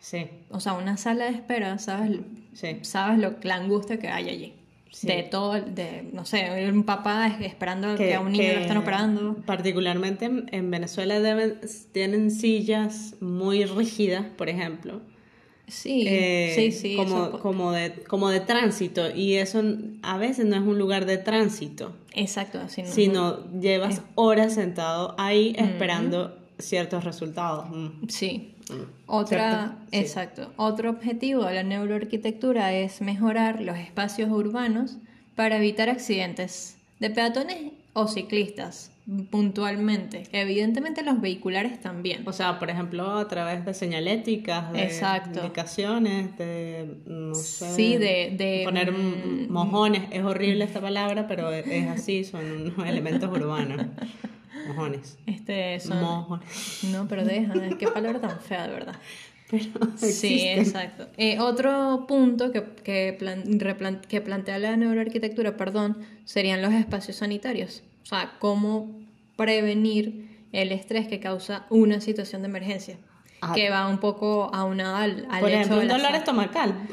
[0.00, 2.18] Sí, O sea, una sala de espera, ¿sabes?
[2.54, 2.78] sí.
[2.82, 4.52] Sabes lo, la angustia que hay allí.
[4.90, 5.06] Sí.
[5.06, 8.76] De todo, de, no sé, un papá es- esperando que, a un niño lo estén
[8.76, 9.36] operando.
[9.46, 11.60] Particularmente en, en Venezuela deben,
[11.92, 15.00] tienen sillas muy rígidas, por ejemplo.
[15.68, 16.96] Sí, eh, sí, sí.
[16.96, 19.10] como, eso- como, de, como de tránsito.
[19.14, 19.62] Y eso
[20.02, 25.14] a veces no es un lugar de tránsito, exacto, así no- sino llevas horas sentado
[25.18, 27.68] ahí esperando ciertos resultados.
[27.70, 28.08] Mm.
[28.08, 28.48] Sí.
[29.06, 29.74] Otra, ¿Cierto?
[29.90, 29.96] Sí.
[29.98, 30.52] exacto.
[30.56, 34.96] Otro objetivo de la neuroarquitectura es mejorar los espacios urbanos
[35.34, 38.91] para evitar accidentes de peatones o ciclistas
[39.30, 40.24] puntualmente.
[40.32, 42.22] Evidentemente los vehiculares también.
[42.26, 45.40] O sea, por ejemplo, a través de señaléticas, de Exacto.
[45.40, 50.02] indicaciones, de, no sé, Sí, de- de, poner mm, mojones.
[50.12, 53.86] Es horrible esta palabra, pero es así, son unos elementos urbanos.
[54.68, 55.18] Mojones.
[55.26, 56.00] Este son...
[56.00, 56.80] Mojones.
[56.92, 58.94] No, pero deja, qué palabra tan fea, de verdad.
[59.50, 59.64] Pero
[59.96, 61.08] Sí, exacto.
[61.18, 67.82] Eh, otro punto que, que, plan- que plantea la neuroarquitectura, perdón, serían los espacios sanitarios.
[68.12, 68.90] Sea, cómo
[69.36, 72.98] prevenir el estrés que causa una situación de emergencia.
[73.40, 73.52] Ah.
[73.54, 76.74] Que va un poco aunado al, al Por hecho ejemplo, de un dolor estomacal.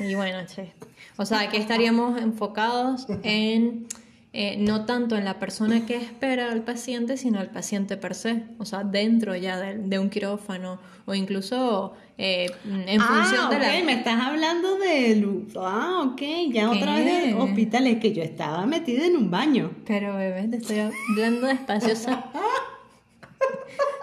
[0.00, 0.72] Y bueno, che.
[1.16, 3.88] O sea, que estaríamos enfocados en
[4.32, 8.44] eh, no tanto en la persona que espera al paciente, sino al paciente per se.
[8.58, 13.58] O sea, dentro ya de, de un quirófano o incluso eh, en función ah, de
[13.60, 13.84] la...
[13.84, 15.24] me estás hablando de...
[15.56, 16.20] Ah, ok,
[16.52, 19.70] ya otra vez de hospitales que yo estaba metida en un baño.
[19.86, 22.06] Pero bebé, te estoy hablando de espacios...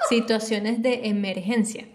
[0.09, 1.85] Situaciones de emergencia.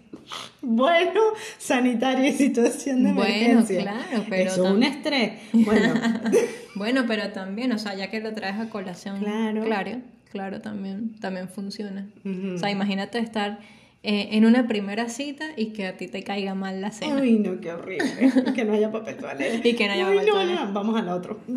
[0.61, 1.21] Bueno,
[1.57, 3.81] sanitaria y situación de Bueno, emergencia.
[3.81, 5.33] claro, pero Eso es un estrés.
[5.53, 5.93] Bueno,
[6.75, 9.63] Bueno, pero también, o sea, ya que lo traes a colación, Claro.
[9.63, 9.91] claro,
[10.31, 12.07] claro, también, también funciona.
[12.53, 13.59] O sea, imagínate estar
[14.03, 17.21] eh, en una primera cita y que a ti te caiga mal la cena.
[17.21, 18.31] Uy, no, qué horrible.
[18.55, 19.61] Que no haya papel toalé.
[19.63, 20.55] Y que no haya papel no, toalé.
[20.55, 21.39] no, Vamos al otro.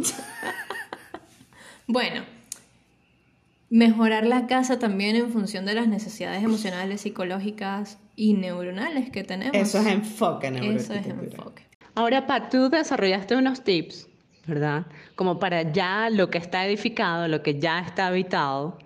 [1.87, 2.22] Bueno,
[3.68, 9.54] mejorar la casa también en función de las necesidades emocionales, psicológicas y neuronales que tenemos.
[9.54, 11.62] Eso es enfoque en Eso es enfoque.
[11.94, 14.09] Ahora, Pat, tú desarrollaste unos tips,
[14.46, 14.87] ¿verdad?
[15.14, 18.78] Como para ya lo que está edificado, lo que ya está habitado,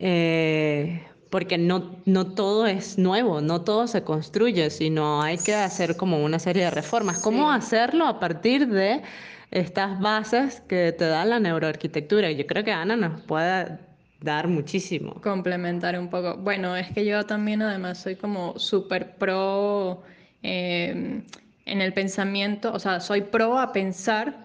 [0.00, 1.04] eh,
[1.34, 6.24] porque no, no todo es nuevo, no todo se construye, sino hay que hacer como
[6.24, 7.18] una serie de reformas.
[7.18, 9.02] ¿Cómo hacerlo a partir de
[9.50, 12.30] estas bases que te da la neuroarquitectura?
[12.30, 13.80] Yo creo que Ana nos puede
[14.20, 15.20] dar muchísimo.
[15.22, 16.36] complementar un poco.
[16.36, 20.04] Bueno, es que yo también además soy como súper pro
[20.44, 21.20] eh,
[21.66, 24.36] en el pensamiento, o sea, soy pro a pensar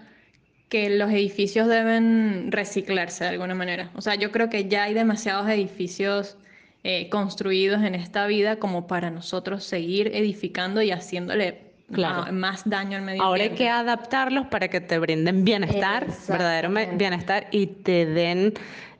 [0.70, 3.92] que los edificios deben reciclarse de alguna manera.
[3.94, 6.39] O sea, yo creo que ya hay demasiados edificios
[6.84, 12.26] eh, construidos en esta vida como para nosotros seguir edificando y haciéndole Claro.
[12.28, 13.64] ah, más daño al medio Ahora hay ambiente.
[13.64, 18.54] que adaptarlos para que te brinden bienestar, verdadero bienestar y te den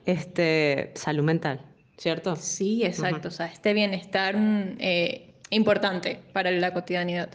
[0.06, 1.60] este salud mental,
[1.98, 2.34] ¿cierto?
[2.34, 3.28] Sí, exacto.
[3.28, 7.30] O sea, este bienestar mm, eh, importante para la cotidianidad.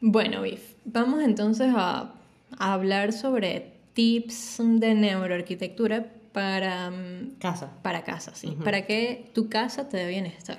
[0.00, 2.14] Bueno, Viv, vamos entonces a,
[2.58, 7.70] a hablar sobre tips de neuroarquitectura para, mm, Casa.
[7.82, 8.56] para casa, sí.
[8.64, 10.58] Para que tu casa te dé bienestar.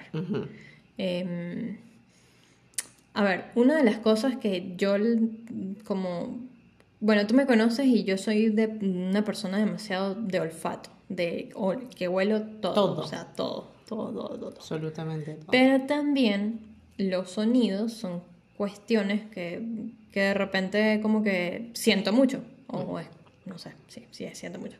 [0.97, 1.77] Em,
[3.13, 4.95] a ver, una de las cosas que yo
[5.85, 6.39] como...
[6.99, 11.89] Bueno, tú me conoces y yo soy de una persona demasiado de olfato, de ol-
[11.95, 13.01] que huelo todo, Todo.
[13.01, 14.49] o sea, todo, todo, todo, todo.
[14.59, 15.47] Absolutamente todo.
[15.49, 16.59] Pero también
[16.97, 18.21] los sonidos son
[18.55, 19.65] cuestiones que,
[20.11, 23.07] que de repente como que siento mucho, o es-
[23.47, 24.77] no sé, sí, sí, siento mucho.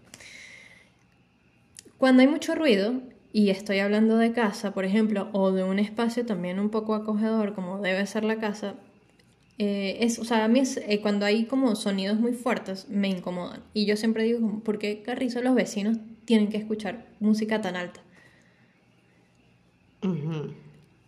[2.02, 2.96] Cuando hay mucho ruido,
[3.32, 7.54] y estoy hablando de casa, por ejemplo, o de un espacio también un poco acogedor,
[7.54, 8.74] como debe ser la casa,
[9.60, 13.08] eh, es, o sea, a mí es, eh, cuando hay como sonidos muy fuertes, me
[13.08, 13.62] incomodan.
[13.76, 18.02] Y yo siempre digo, ¿por qué carrizo los vecinos tienen que escuchar música tan alta?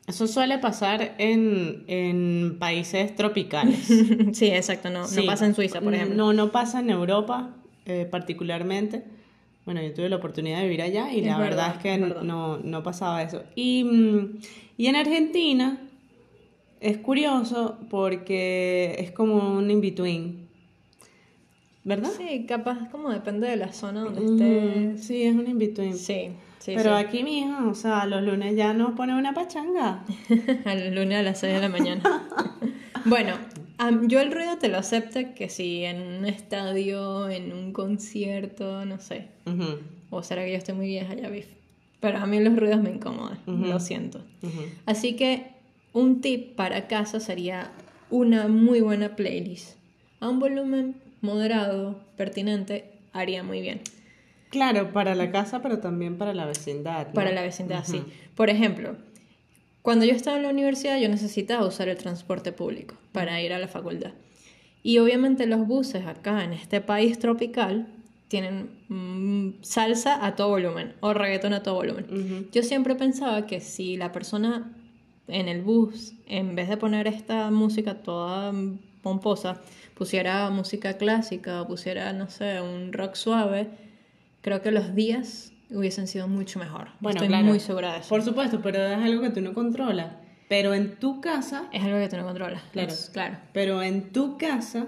[0.05, 3.79] Eso suele pasar en, en países tropicales.
[4.33, 5.21] sí, exacto, no, Sí.
[5.21, 6.15] no pasa en Suiza, por ejemplo.
[6.15, 7.55] No, no pasa en Europa
[7.87, 9.22] eh, particularmente.
[9.65, 11.93] Bueno, yo tuve la oportunidad de vivir allá y Es la verdad, verdad, es que
[11.95, 12.21] es verdad.
[12.23, 13.43] no, no pasaba eso.
[13.55, 14.37] Y, mm,
[14.77, 15.77] y en Argentina
[16.81, 20.43] es curioso porque es como un in-between.
[21.85, 22.11] ¿Verdad?
[22.17, 25.05] Sí, capaz como depende de la zona donde Mm, estés.
[25.05, 25.97] sí, es un in-between.
[25.97, 27.03] Sí, sí, Pero sí.
[27.05, 30.03] aquí, mija, o sea, los lunes ya nos pone una pachanga.
[30.65, 32.01] Al lunes a las 6 de la mañana.
[33.05, 33.33] bueno,
[34.07, 38.99] yo el ruido te lo acepto que si en un estadio, en un concierto, no
[38.99, 39.27] sé.
[40.09, 41.47] O será que yo estoy muy vieja ya, Biff.
[41.99, 44.21] Pero a mí los ruidos me incomodan, lo siento.
[44.85, 45.47] Así que
[45.93, 47.71] un tip para casa sería
[48.09, 49.77] una muy buena playlist.
[50.19, 53.81] A un volumen moderado, pertinente, haría muy bien.
[54.49, 57.07] Claro, para la casa, pero también para la vecindad.
[57.07, 57.13] ¿no?
[57.13, 58.03] Para la vecindad, sí.
[58.35, 58.95] Por ejemplo,
[59.83, 63.59] cuando yo estaba en la universidad yo necesitaba usar el transporte público para ir a
[63.59, 64.13] la facultad.
[64.81, 67.87] Y obviamente los buses acá en este país tropical
[68.27, 72.49] tienen mm, salsa a todo volumen o reggaetón a todo volumen.
[72.51, 74.73] Yo siempre pensaba que si la persona
[75.27, 79.61] en el bus, en vez de poner esta música toda mm, pomposa,
[79.95, 83.67] pusiera música clásica o pusiera, no sé, un rock suave,
[84.41, 86.89] creo que los días hubiesen sido mucho mejor.
[86.99, 87.45] Bueno, Estoy claro.
[87.45, 88.09] muy segura de eso.
[88.09, 90.13] Por supuesto, pero es algo que tú no controlas.
[90.49, 92.61] Pero en tu casa, Es algo que tú no controlas.
[92.71, 92.89] Claro.
[92.91, 93.37] Es- claro.
[93.53, 94.87] pero en tu casa,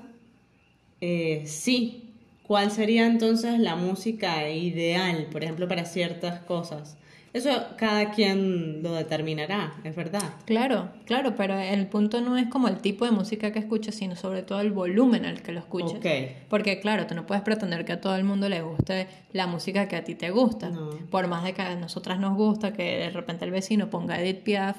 [1.01, 2.01] eh, sí.
[2.43, 6.95] ¿Cuál sería entonces la música ideal, por ejemplo, para ciertas cosas?
[7.35, 10.23] Eso cada quien lo determinará, es verdad.
[10.45, 14.15] Claro, claro, pero el punto no es como el tipo de música que escuches, sino
[14.15, 15.97] sobre todo el volumen al que lo escuches.
[15.97, 16.47] Ok.
[16.47, 19.89] Porque claro, tú no puedes pretender que a todo el mundo le guste la música
[19.89, 20.69] que a ti te gusta.
[20.69, 20.91] No.
[21.11, 24.43] Por más de que a nosotras nos gusta que de repente el vecino ponga Edith
[24.43, 24.77] Piaf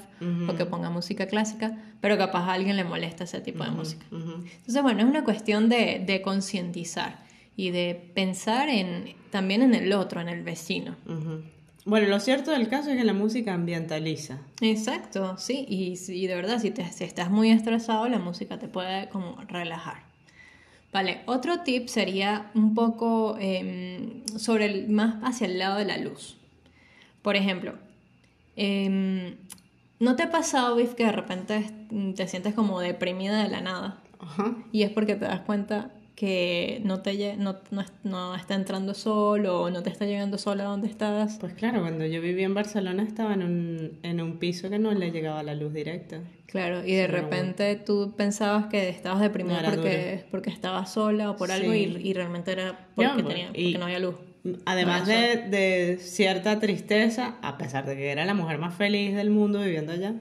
[0.49, 4.07] o que ponga música clásica, pero capaz a alguien le molesta ese tipo de música.
[4.11, 7.19] Entonces, bueno, es una cuestión de, de concientizar
[7.55, 10.97] y de pensar en, también en el otro, en el vecino.
[11.05, 11.43] Ujú.
[11.87, 14.41] Bueno, lo cierto del caso es que la música ambientaliza.
[14.61, 18.67] Exacto, sí, y, y de verdad, si, te, si estás muy estresado, la música te
[18.67, 20.03] puede como relajar.
[20.93, 25.97] Vale, otro tip sería un poco em, sobre el, más hacia el lado de la
[25.99, 26.37] luz.
[27.23, 27.75] Por ejemplo,
[28.57, 29.37] em,
[30.01, 31.71] ¿no te ha pasado, Biff, que de repente
[32.17, 34.03] te sientes como deprimida de la nada?
[34.19, 34.57] Ajá.
[34.73, 39.47] Y es porque te das cuenta que no, te, no, no, no está entrando sol
[39.47, 41.37] o no te está llegando sol a donde estás.
[41.39, 44.93] Pues claro, cuando yo vivía en Barcelona estaba en un, en un piso que no
[44.93, 46.21] le llegaba la luz directa.
[46.47, 51.31] Claro, y de bueno, repente tú pensabas que estabas deprimida No porque, porque estabas sola
[51.33, 54.15] o por algo y, y realmente era porque, tenía, y- porque no había luz.
[54.65, 59.15] Además había de, de cierta tristeza, a pesar de que era la mujer más feliz
[59.17, 60.15] del mundo viviendo allá,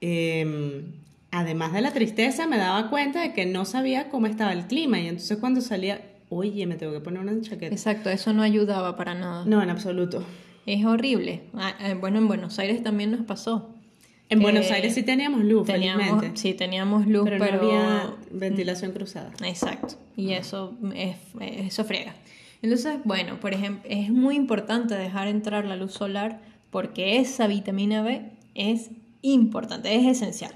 [0.00, 0.84] eh,
[1.32, 5.00] además de la tristeza me daba cuenta de que no sabía cómo estaba el clima
[5.00, 7.74] y entonces cuando salía, oye, me tengo que poner una chaqueta.
[7.74, 9.44] Exacto, eso no ayudaba para nada.
[9.46, 10.22] No, en absoluto.
[10.66, 11.42] Es horrible.
[11.54, 13.70] Ah, eh, Bueno, en Buenos Aires también nos pasó.
[14.28, 17.62] En Buenos Aires sí teníamos luz, Teníamos, felizmente, sí, teníamos luz, pero, pero...
[17.62, 19.30] no había ventilación cruzada.
[19.44, 22.14] Exacto, y eso, es, eso friega.
[22.62, 26.40] Entonces, bueno, por ejemplo, es muy importante dejar entrar la luz solar
[26.70, 28.22] porque esa vitamina B
[28.54, 28.90] es
[29.20, 30.54] importante, es esencial.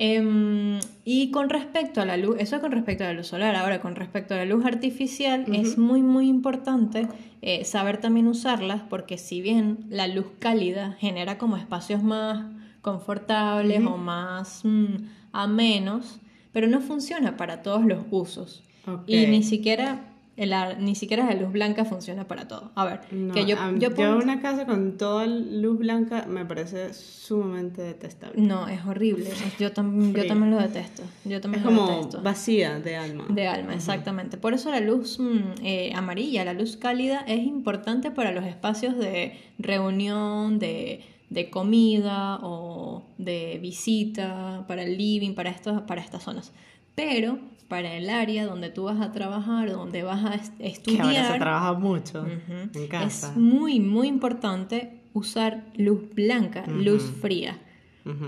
[0.00, 3.56] Em, y con respecto a la luz, eso es con respecto a la luz solar,
[3.56, 7.08] ahora con respecto a la luz artificial, es muy, muy importante
[7.42, 12.46] eh, saber también usarlas porque si bien la luz cálida genera como espacios más
[12.80, 16.20] confortables o más mm, amenos,
[16.52, 18.62] pero no funciona para todos los usos.
[19.08, 20.14] Y ni siquiera,
[20.46, 22.70] la, ni siquiera la luz blanca funciona para todo.
[22.74, 26.44] A ver, No, que yo, yo yo pongo- una casa con toda luz blanca me
[26.44, 28.40] parece sumamente detestable.
[28.40, 29.30] No, es horrible.
[29.58, 31.02] Yo, tam- yo también lo detesto.
[31.24, 32.22] Yo también Es lo como detesto.
[32.22, 33.26] vacía de alma.
[33.28, 34.36] De alma, exactamente.
[34.38, 38.96] Por eso la luz mm, eh, amarilla, la luz cálida, es importante para los espacios
[38.96, 46.22] de reunión, de, de comida o de visita, para el living, para, estos, para estas
[46.22, 46.52] zonas.
[46.94, 47.38] Pero
[47.68, 51.20] para el área donde tú vas a trabajar, donde vas a est- Que ahora se
[51.20, 53.28] estudiar, trabaja mucho en casa.
[53.28, 57.58] Es muy, muy importante usar luz blanca, luz fría.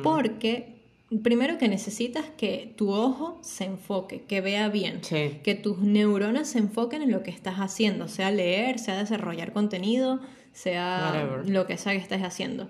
[0.02, 0.76] Porque
[1.22, 5.38] primero que necesitas que tu ojo se enfoque, que vea bien, Sí.
[5.42, 10.20] que tus neuronas se enfoquen en lo que estás haciendo, sea leer, sea desarrollar contenido,
[10.52, 11.48] sea Whatever.
[11.48, 12.68] lo que sea que estés haciendo.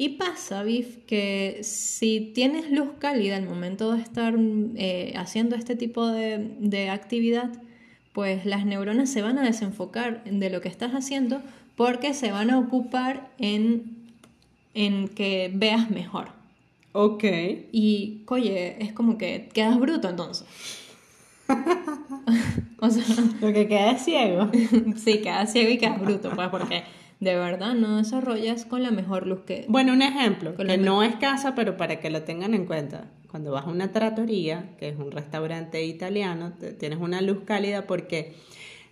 [0.00, 4.34] Y pasa, Biff, que si tienes luz cálida al momento de estar
[4.76, 7.50] eh, haciendo este tipo de, de actividad,
[8.14, 11.42] pues las neuronas se van a desenfocar de lo que estás haciendo
[11.76, 14.08] porque se van a ocupar en,
[14.72, 16.28] en que veas mejor.
[16.92, 17.24] Ok.
[17.70, 20.46] Y, oye, es como que quedas bruto entonces.
[22.80, 23.04] o sea,
[23.42, 24.50] Lo que queda es ciego.
[24.96, 26.84] sí, quedas ciego y quedas bruto, pues porque
[27.20, 29.66] de verdad no desarrollas con la mejor luz que...
[29.68, 33.10] Bueno, un ejemplo, que no es casa, pero para que lo tengan en cuenta.
[33.30, 38.34] Cuando vas a una trattoria, que es un restaurante italiano, tienes una luz cálida porque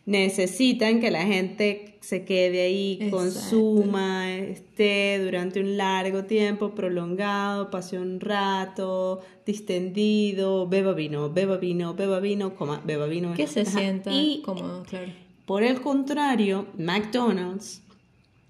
[0.04, 3.16] necesitan que la gente se quede ahí, Exacto.
[3.16, 11.94] consuma, esté durante un largo tiempo, prolongado, pase un rato, distendido, beba vino, beba vino,
[11.94, 13.34] beba vino, coma, beba vino.
[13.34, 15.12] Que se sienta Y cómodo, claro.
[15.44, 17.82] por el contrario, McDonald's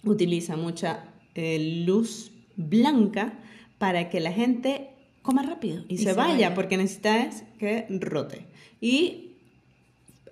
[0.04, 3.34] utiliza mucha eh, luz blanca
[3.78, 4.90] para que la gente
[5.22, 6.54] coma rápido y, Y se, se vaya, vaya.
[6.54, 8.46] porque necesita es que rote.
[8.80, 9.32] Y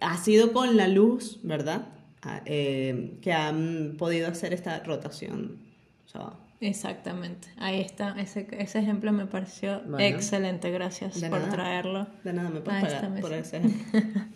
[0.01, 1.89] ha sido con la luz, ¿verdad?
[2.23, 5.59] Ah, eh, que han podido hacer esta rotación.
[6.07, 7.49] O sea, Exactamente.
[7.59, 8.19] Ahí está.
[8.19, 9.99] Ese, ese ejemplo me pareció Bueno.
[10.01, 10.71] excelente.
[10.71, 11.51] Gracias por nada.
[11.51, 12.07] traerlo.
[12.25, 14.01] de nada me puedes pagar por ese ejemplo.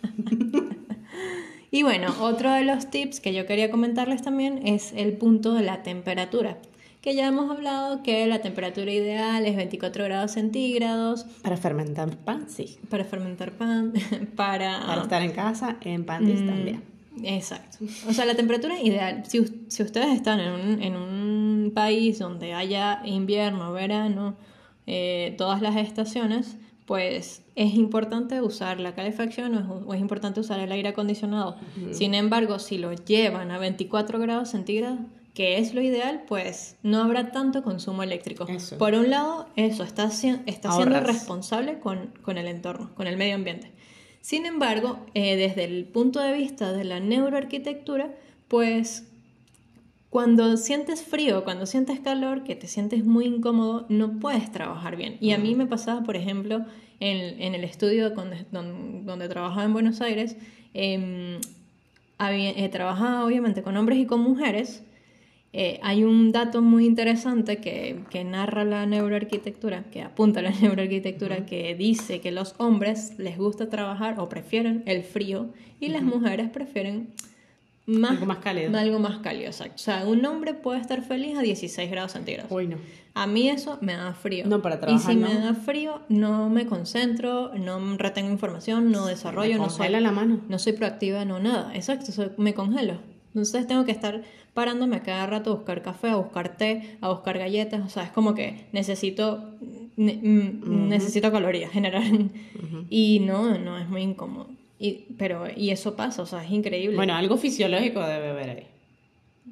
[1.71, 5.63] Y bueno, otro de los tips que yo quería comentarles también es el punto de
[5.63, 6.57] la temperatura.
[7.01, 12.45] Que ya hemos hablado que la temperatura ideal es 24 grados centígrados Para fermentar pan,
[12.47, 12.77] sí.
[12.89, 13.93] para fermentar pan,
[14.35, 14.85] para...
[14.85, 16.83] Para estar en casa, en panties Mm, también.
[17.23, 17.77] Exacto.
[18.07, 23.01] O sea, la temperatura ideal, si ustedes están en un, en un país donde haya
[23.05, 24.35] invierno, verano,
[24.87, 26.57] eh, todas las estaciones,
[26.91, 31.55] pues es importante usar la calefacción o es, o es importante usar el aire acondicionado.
[31.91, 34.99] Sin embargo, si lo llevan a 24 grados centígrados,
[35.33, 38.45] que es lo ideal, pues no habrá tanto consumo eléctrico.
[38.45, 38.77] Eso.
[38.77, 43.35] Por un lado, eso está, está siendo responsable con, con el entorno, con el medio
[43.35, 43.71] ambiente.
[44.19, 48.13] Sin embargo, eh, desde el punto de vista de la neuroarquitectura,
[48.49, 49.05] pues
[50.11, 55.15] cuando sientes frío, cuando sientes calor, que te sientes muy incómodo, no puedes trabajar bien.
[55.21, 56.65] Y a mí me pasaba, por ejemplo,
[56.99, 60.35] en, en el estudio donde, donde, trabajaba en Buenos Aires,
[60.73, 61.39] em,
[62.17, 64.83] había, eh, trabajaba obviamente con hombres y con mujeres.
[65.53, 70.51] Eh, hay un dato muy interesante que, que narra la neuroarquitectura, que apunta a la
[70.61, 76.03] neuroarquitectura, que dice que los hombres les gusta trabajar o prefieren el frío y las
[76.03, 77.13] mujeres prefieren
[77.87, 78.77] más, Algo más cálido.
[78.77, 79.75] Algo más cálido, exacto.
[79.75, 82.51] O sea, un hombre puede estar feliz a 16 grados centígrados.
[82.51, 82.77] Uy, no.
[83.13, 84.45] A mí eso me da frío.
[84.45, 85.27] No, para Y trabajar, si no.
[85.27, 90.39] me da frío, no me concentro, no retengo información, no desarrollo, no soy, la mano.
[90.47, 91.75] no soy proactiva, no nada.
[91.75, 92.99] Exacto, soy- me congelo.
[93.29, 94.21] Entonces tengo que estar
[94.53, 97.81] parándome a cada rato a buscar café, a buscar té, a buscar galletas.
[97.85, 99.49] O sea, es como que necesito,
[99.97, 102.03] ne- mm, necesito calorías generar.
[102.89, 104.47] Y no, no, es muy incómodo.
[104.83, 106.95] Y, pero, y eso pasa, o sea, es increíble.
[106.95, 108.67] Bueno, algo fisiológico debe haber ahí.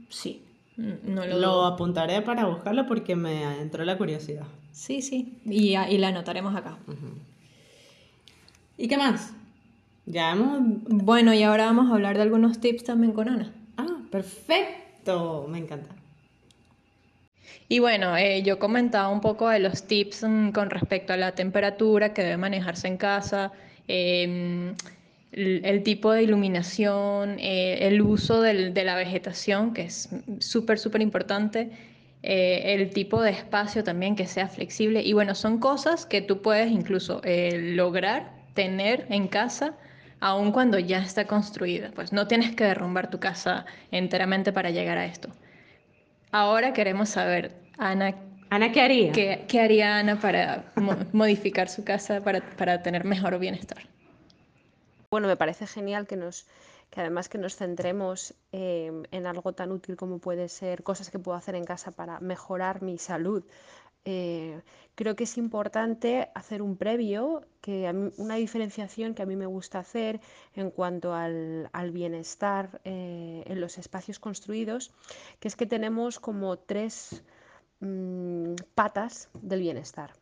[0.10, 0.42] sí,
[0.78, 4.48] no lo, Lo apuntaré para buscarlo porque me entró la curiosidad.
[4.72, 6.80] Sí, sí, y, y la anotaremos acá.
[8.78, 9.34] ¿Y qué más?
[10.06, 10.60] Ya hemos...
[10.88, 13.54] Bueno, y ahora vamos a hablar de algunos tips también con Ana.
[13.78, 15.48] Ah, perfecto.
[15.50, 15.96] Me encanta.
[17.68, 21.36] Y bueno, eh, yo comentaba un poco de los tips mm, con respecto a la
[21.36, 23.52] temperatura que debe manejarse en casa,
[23.88, 24.76] em,
[25.32, 30.10] el, el tipo de iluminación, eh, el uso del- de la vegetación, que es
[30.40, 31.72] súper, súper importante,
[32.24, 35.02] eh, el tipo de espacio también que sea flexible.
[35.04, 39.74] Y bueno, son cosas que tú puedes incluso eh, lograr tener en casa
[40.20, 41.92] aun cuando ya está construida.
[41.96, 45.30] Pues no tienes que derrumbar tu casa enteramente para llegar a esto.
[46.32, 48.16] Ahora queremos saber, Ana,
[48.50, 49.12] Ana, ¿qué haría?
[49.12, 53.88] ¿qué, qué haría Ana para mo- modificar su casa para, para tener mejor bienestar?
[55.12, 56.46] Bueno, me parece genial que nos,
[56.92, 61.18] que además que nos centremos eh, en algo tan útil como puede ser cosas que
[61.18, 63.44] puedo hacer en casa para mejorar mi salud.
[64.06, 64.62] Eh,
[64.94, 69.48] creo que es importante hacer un previo, que a una diferenciación que a mí me
[69.48, 70.22] gusta hacer
[70.56, 74.92] en cuanto al, al bienestar eh, en los espacios construidos,
[75.40, 77.24] que es que tenemos como tres
[77.80, 80.19] mm, patas del bienestar.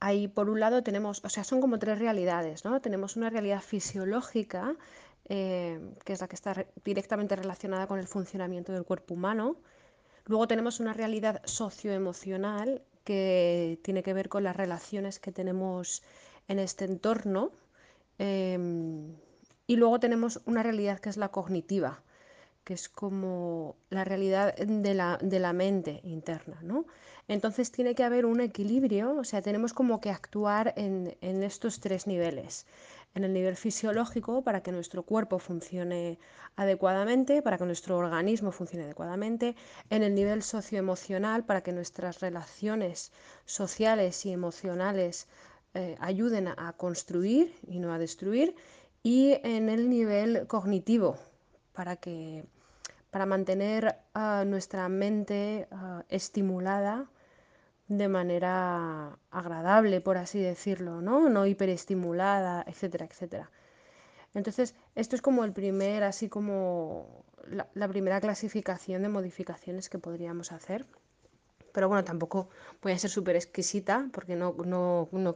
[0.00, 2.80] Ahí por un lado tenemos, o sea, son como tres realidades, ¿no?
[2.80, 4.76] Tenemos una realidad fisiológica,
[5.28, 9.56] eh, que es la que está re- directamente relacionada con el funcionamiento del cuerpo humano.
[10.26, 16.02] Luego tenemos una realidad socioemocional que tiene que ver con las relaciones que tenemos
[16.48, 17.52] en este entorno.
[18.18, 19.14] em,
[19.66, 22.02] y luego tenemos una realidad que es la cognitiva,
[22.64, 26.86] que es como la realidad de la, de la mente interna, ¿no?
[27.28, 31.80] Entonces tiene que haber un equilibrio, o sea, tenemos como que actuar en, en estos
[31.80, 32.66] tres niveles.
[33.14, 36.18] En el nivel fisiológico, para que nuestro cuerpo funcione
[36.56, 39.56] adecuadamente, para que nuestro organismo funcione adecuadamente.
[39.90, 43.10] En el nivel socioemocional, para que nuestras relaciones
[43.46, 45.26] sociales y emocionales
[45.74, 48.54] eh, ayuden a, a construir y no a destruir.
[49.02, 51.16] Y en el nivel cognitivo,
[51.72, 52.44] para que
[53.10, 57.10] para mantener ah, nuestra mente ah, estimulada
[57.88, 61.28] de manera agradable, por así decirlo, ¿no?
[61.28, 63.50] No hiperestimulada, etcétera, etcétera.
[64.32, 67.24] Entonces, esto es como el primer, así como
[67.74, 70.86] la, primera clasificación de modificaciones que podríamos hacer.
[71.72, 72.48] Pero bueno, tampoco
[72.82, 74.56] voy a ser súper exquisita porque no,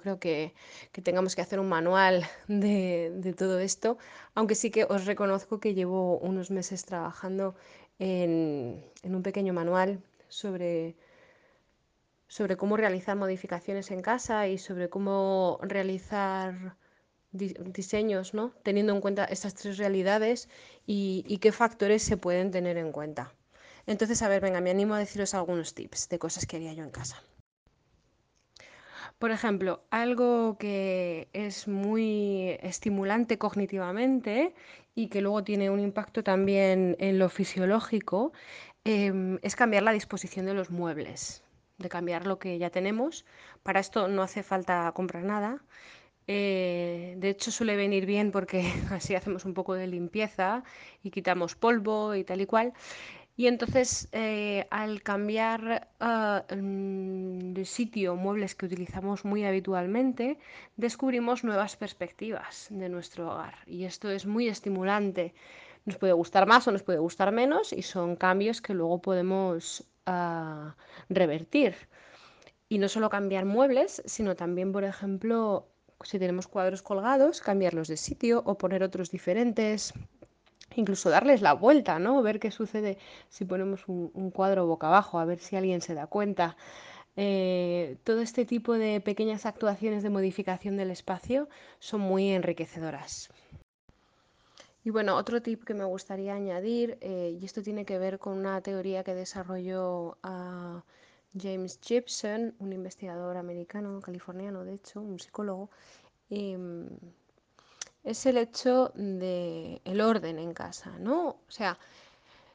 [0.00, 0.54] creo que,
[1.02, 3.98] tengamos que hacer un manual de, todo esto,
[4.34, 7.54] aunque sí que os reconozco que llevo unos meses trabajando
[7.98, 10.96] en, un pequeño manual sobre,
[12.28, 16.76] sobre cómo realizar modificaciones en casa y sobre cómo realizar
[17.34, 18.52] diseños, ¿no?
[18.62, 20.48] Teniendo en cuenta estas tres realidades
[20.86, 23.32] y, qué factores se pueden tener en cuenta.
[23.86, 26.84] Entonces, a ver, venga, me animo a deciros algunos tips de cosas que haría yo
[26.84, 27.22] en casa.
[29.18, 34.54] Por ejemplo, algo que es muy estimulante cognitivamente
[34.94, 38.32] y que luego tiene un impacto también en lo fisiológico
[38.84, 41.42] em, es cambiar la disposición de los muebles,
[41.78, 43.24] de cambiar lo que ya tenemos.
[43.62, 45.62] Para esto no hace falta comprar nada,
[46.26, 50.64] eh, de hecho, suele venir bien porque así hacemos un poco de limpieza
[51.02, 52.72] y quitamos polvo y tal y cual.
[53.36, 60.38] Y entonces, eh, al cambiar mm, de sitio muebles que utilizamos muy habitualmente,
[60.76, 63.56] descubrimos nuevas perspectivas de nuestro hogar.
[63.66, 65.34] Y esto es muy estimulante.
[65.84, 69.84] Nos puede gustar más o nos puede gustar menos y son cambios que luego podemos
[70.06, 70.76] ah,
[71.08, 71.74] revertir.
[72.68, 75.68] Y no solo cambiar muebles, sino también, por ejemplo,
[76.02, 79.92] si tenemos cuadros colgados, cambiarlos de sitio o poner otros diferentes,
[80.76, 82.22] incluso darles la vuelta, ¿no?
[82.22, 82.98] Ver qué sucede
[83.28, 86.56] si ponemos un, cuadro boca abajo, a ver si alguien se da cuenta.
[87.16, 91.48] Eh, todo este tipo de pequeñas actuaciones de modificación del espacio
[91.78, 93.30] son muy enriquecedoras.
[94.84, 98.36] Y bueno, otro tip que me gustaría añadir, eh, y esto tiene que ver con
[98.38, 100.84] una teoría que desarrolló a
[101.40, 105.70] James Gibson, un investigador americano, californiano de hecho, un psicólogo,
[106.28, 106.88] em,
[108.04, 111.28] es el hecho de el orden en casa, ¿no?
[111.28, 111.78] O sea,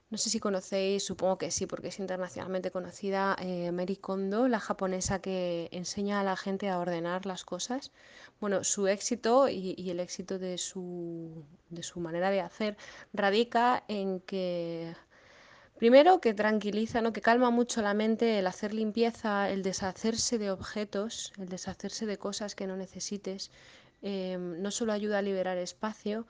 [0.10, 4.60] no sé si conocéis, supongo que sí, porque es internacionalmente conocida, eh, Mary Kondo, la
[4.60, 7.92] japonesa que enseña a la gente a ordenar las cosas.
[8.40, 12.78] Bueno, su éxito y, y el éxito de su, de su manera de hacer
[13.14, 14.96] radica en que
[15.80, 17.14] Primero, que tranquiliza, ¿no?
[17.14, 22.18] que calma mucho la mente el hacer limpieza, el deshacerse de objetos, el deshacerse de
[22.18, 23.50] cosas que no necesites.
[24.02, 26.26] Em, no solo ayuda a liberar espacio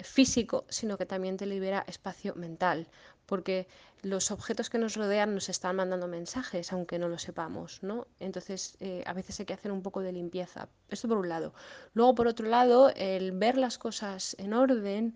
[0.00, 2.88] físico, sino que también te libera espacio mental,
[3.26, 3.68] porque
[4.02, 8.06] los objetos que nos rodean nos están mandando mensajes, aunque no lo sepamos, ¿no?
[8.18, 10.68] Entonces, eh, a veces hay que hacer un poco de limpieza.
[10.88, 11.54] Esto por un lado.
[11.94, 15.14] Luego, por otro lado, el ver las cosas en orden,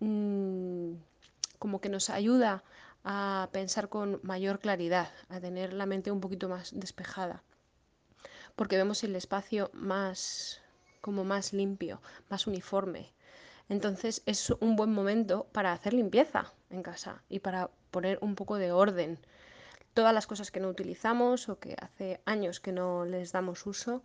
[0.00, 0.94] mm,
[1.58, 2.62] como que nos ayuda
[3.04, 7.42] a pensar con mayor claridad, a tener la mente un poquito más despejada,
[8.56, 10.60] porque vemos el espacio más
[11.06, 13.12] como más limpio, más uniforme.
[13.70, 18.56] Entonces es un buen momento para hacer limpieza en casa y para poner un poco
[18.56, 19.18] de orden.
[19.94, 24.02] Todas las cosas que no utilizamos o que hace años que no les damos uso,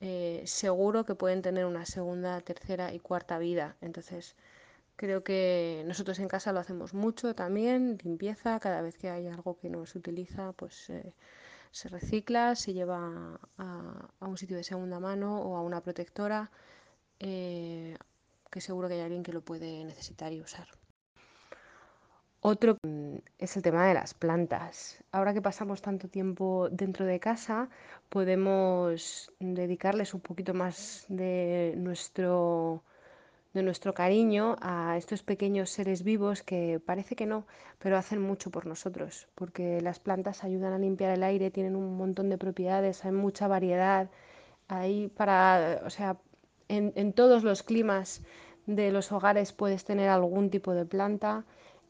[0.00, 3.76] eh, seguro que pueden tener una segunda, tercera y cuarta vida.
[3.80, 4.36] Entonces
[4.96, 9.58] Creo que nosotros en casa lo hacemos mucho también, limpieza, cada vez que hay algo
[9.58, 11.12] que no se utiliza, pues eh,
[11.70, 16.50] se recicla, se lleva a, un sitio de segunda mano o a una protectora,
[17.18, 17.96] eh,
[18.50, 20.68] que seguro que hay alguien que lo puede necesitar y usar.
[22.40, 25.02] Otro mm, es el tema de las plantas.
[25.10, 27.68] Ahora que pasamos tanto tiempo dentro de casa,
[28.08, 32.84] podemos dedicarles un poquito más de nuestro
[33.56, 37.46] de nuestro cariño a estos pequeños seres vivos que parece que no,
[37.78, 41.96] pero hacen mucho por nosotros, porque las plantas ayudan a limpiar el aire, tienen un
[41.96, 44.10] montón de propiedades, hay mucha variedad,
[44.68, 46.18] hay para, o sea,
[46.68, 48.22] en, todos los climas
[48.66, 51.44] de los hogares puedes tener algún tipo de planta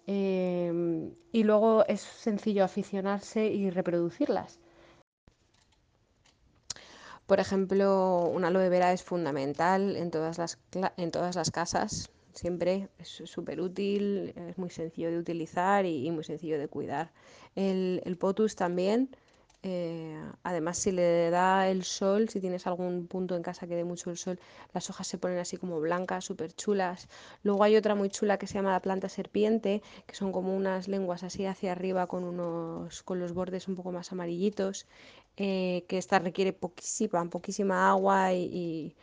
[0.06, 4.60] eh, y luego es sencillo aficionarse y reproducirlas.
[7.26, 10.58] Por ejemplo, una aloe vera es fundamental en todas las,
[10.96, 16.22] en todas las casas, siempre es súper útil, es muy sencillo de utilizar y, muy
[16.22, 17.10] sencillo de cuidar.
[17.54, 19.16] El, el potus también,
[19.68, 23.82] eh, además si le da el sol, si tienes algún punto en casa que dé
[23.84, 24.38] mucho el sol,
[24.72, 27.08] las hojas se ponen así como blancas, súper chulas.
[27.42, 30.86] Luego hay otra muy chula que se llama la planta serpiente, que son como unas
[30.86, 34.86] lenguas así hacia arriba con, unos, con los bordes un poco más amarillitos.
[35.38, 38.94] Eh, que esta requiere poquísima, poquísima agua y,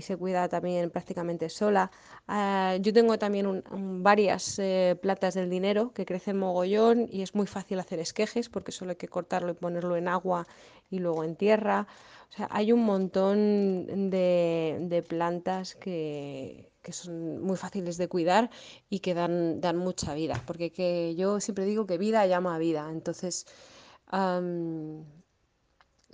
[0.00, 1.90] se cuida también prácticamente sola.
[2.28, 3.62] Ah, yo tengo también
[4.02, 8.72] varias eh, plantas del dinero que crecen mogollón y es muy fácil hacer esquejes porque
[8.72, 10.46] solo hay que cortarlo y ponerlo en agua
[10.90, 11.86] y luego en tierra.
[12.30, 18.50] O sea, hay un montón de, plantas que, que son muy fáciles de cuidar
[18.90, 22.58] y que dan, dan mucha vida, porque que yo siempre digo que vida llama a
[22.58, 23.46] vida, entonces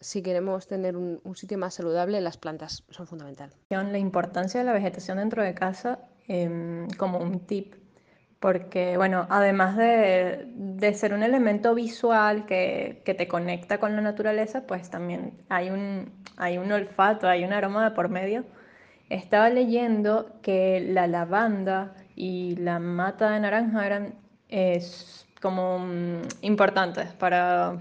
[0.00, 3.56] si queremos tener un, sitio más saludable, las plantas son fundamentales.
[3.68, 7.74] La importancia de la vegetación dentro de casa em, como un tip,
[8.40, 14.02] porque bueno, además de, de ser un elemento visual que, que, te conecta con la
[14.02, 18.44] naturaleza, pues también hay un, hay un olfato, hay un aroma de por medio.
[19.10, 24.14] Estaba leyendo que la lavanda y la mata de naranja eran
[24.50, 27.78] es, como mm, importantes para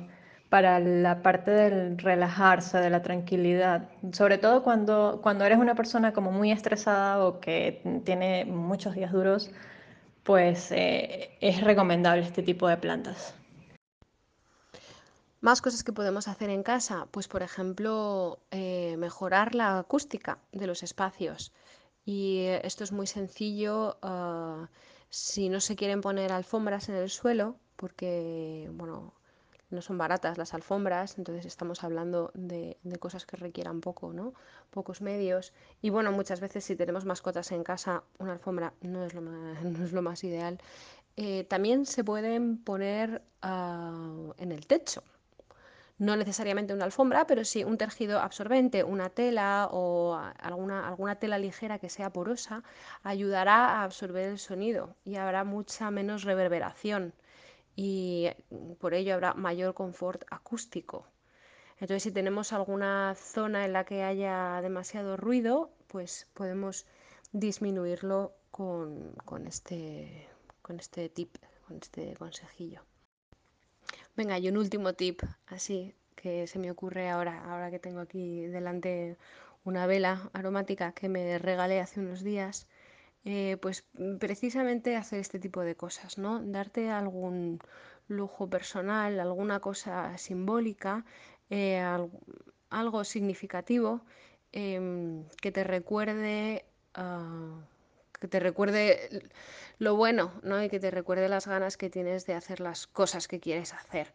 [0.50, 6.12] para la parte del relajarse, de la tranquilidad, sobre todo cuando, cuando eres una persona
[6.12, 9.52] como muy estresada o que tiene muchos días duros,
[10.24, 13.36] pues eh, es recomendable este tipo de plantas.
[15.41, 20.68] Más cosas que podemos hacer en casa, pues por ejemplo, eh, mejorar la acústica de
[20.68, 21.54] los espacios.
[22.06, 24.68] Y eh, esto es muy sencillo ah,
[25.10, 29.14] si no se quieren poner alfombras en el suelo, porque bueno,
[29.70, 34.34] no son baratas las alfombras, entonces estamos hablando de, cosas que requieran poco, ¿no?
[34.72, 35.54] Pocos medios.
[35.82, 39.62] Y bueno, muchas veces si tenemos mascotas en casa, una alfombra no es lo más,
[39.64, 40.60] no es lo más ideal.
[41.18, 45.04] Eh, también se pueden poner ah, en el techo.
[45.98, 51.38] No necesariamente una alfombra, pero sí un tejido absorbente, una tela o alguna, alguna tela
[51.38, 52.64] ligera que sea porosa,
[53.04, 57.14] ayudará a absorber el sonido y habrá mucha menos reverberación
[57.80, 61.08] y mm, por ello habrá mayor confort acústico.
[61.80, 66.86] Entonces, si tenemos alguna zona en la que haya demasiado ruido, pues podemos
[67.32, 70.28] disminuirlo con, este,
[70.62, 72.82] con este tip, con este consejillo.
[74.18, 78.46] Venga, y un último tip, así que se me ocurre ahora, ahora que tengo aquí
[78.48, 79.16] delante
[79.64, 82.68] una vela aromática que me regalé hace unos días
[83.26, 86.42] eh, pues mm, precisamente hacer este tipo de cosas, ¿no?
[86.42, 87.60] Darte algún
[88.08, 91.06] lujo personal, alguna cosa simbólica,
[91.50, 91.82] eh,
[92.70, 94.02] algo significativo
[94.52, 96.66] em, que te recuerde
[96.96, 97.60] ah,
[98.20, 99.30] que te recuerde
[99.80, 100.62] lo bueno, ¿no?
[100.64, 104.14] Y que te recuerde las ganas que tienes de hacer las cosas que quieres hacer.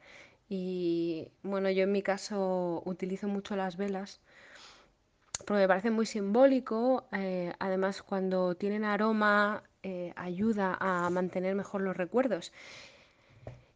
[0.49, 4.21] Y bueno, yo en mi caso utilizo mucho las velas
[5.47, 7.07] porque me parece muy simbólico.
[7.13, 12.53] Eh, además, cuando tienen aroma, eh, ayuda a mantener mejor los recuerdos.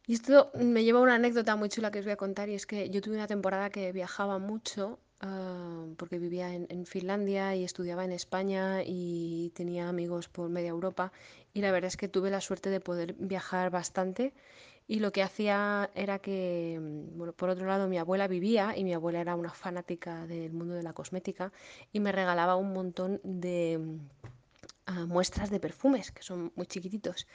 [0.06, 2.54] Y esto me lleva a una anécdota muy chula que os voy a contar, y
[2.54, 7.54] es que yo tuve una temporada que viajaba mucho, ah, porque vivía en, en, Finlandia
[7.54, 11.12] y estudiaba en España y tenía amigos por media Europa,
[11.52, 14.32] y la verdad es que tuve la suerte de poder viajar bastante
[14.88, 18.84] y lo que hacía era que, mm, bueno, por otro lado, mi abuela vivía y
[18.84, 21.52] mi abuela era una fanática del mundo de la cosmética
[21.92, 23.98] y me regalaba un montón de mm,
[24.86, 27.26] ah, muestras de perfumes, que son muy chiquititos.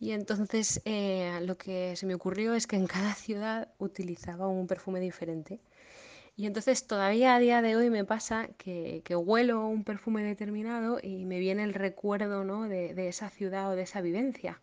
[0.00, 4.66] Y entonces eh, lo que se me ocurrió es que en cada ciudad utilizaba un
[4.66, 5.60] perfume diferente.
[6.36, 10.98] Y entonces todavía a día de hoy me pasa que, que huelo un perfume determinado
[11.02, 12.68] y me viene el recuerdo ¿no?
[12.68, 14.60] de, de esa ciudad o de esa vivencia.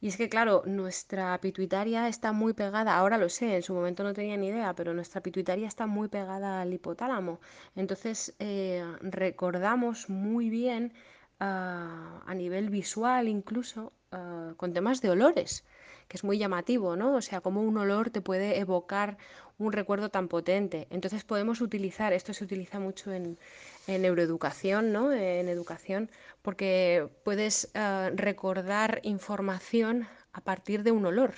[0.00, 4.04] Y es que, claro, nuestra pituitaria está muy pegada, ahora lo sé, en su momento
[4.04, 7.40] no tenía ni idea, pero nuestra pituitaria está muy pegada al hipotálamo.
[7.74, 10.92] Entonces, eh, recordamos muy bien
[11.40, 15.64] ah, a nivel visual incluso ah, con temas de olores,
[16.08, 17.14] que es muy llamativo, ¿no?
[17.16, 19.16] O sea, como un olor te puede evocar
[19.58, 20.86] un recuerdo tan potente.
[20.90, 23.38] Entonces podemos utilizar, esto se utiliza mucho en,
[23.86, 25.12] en neuroeducación, ¿no?
[25.12, 26.10] En educación,
[26.46, 31.34] porque puedes eh, recordar información a partir de un olor.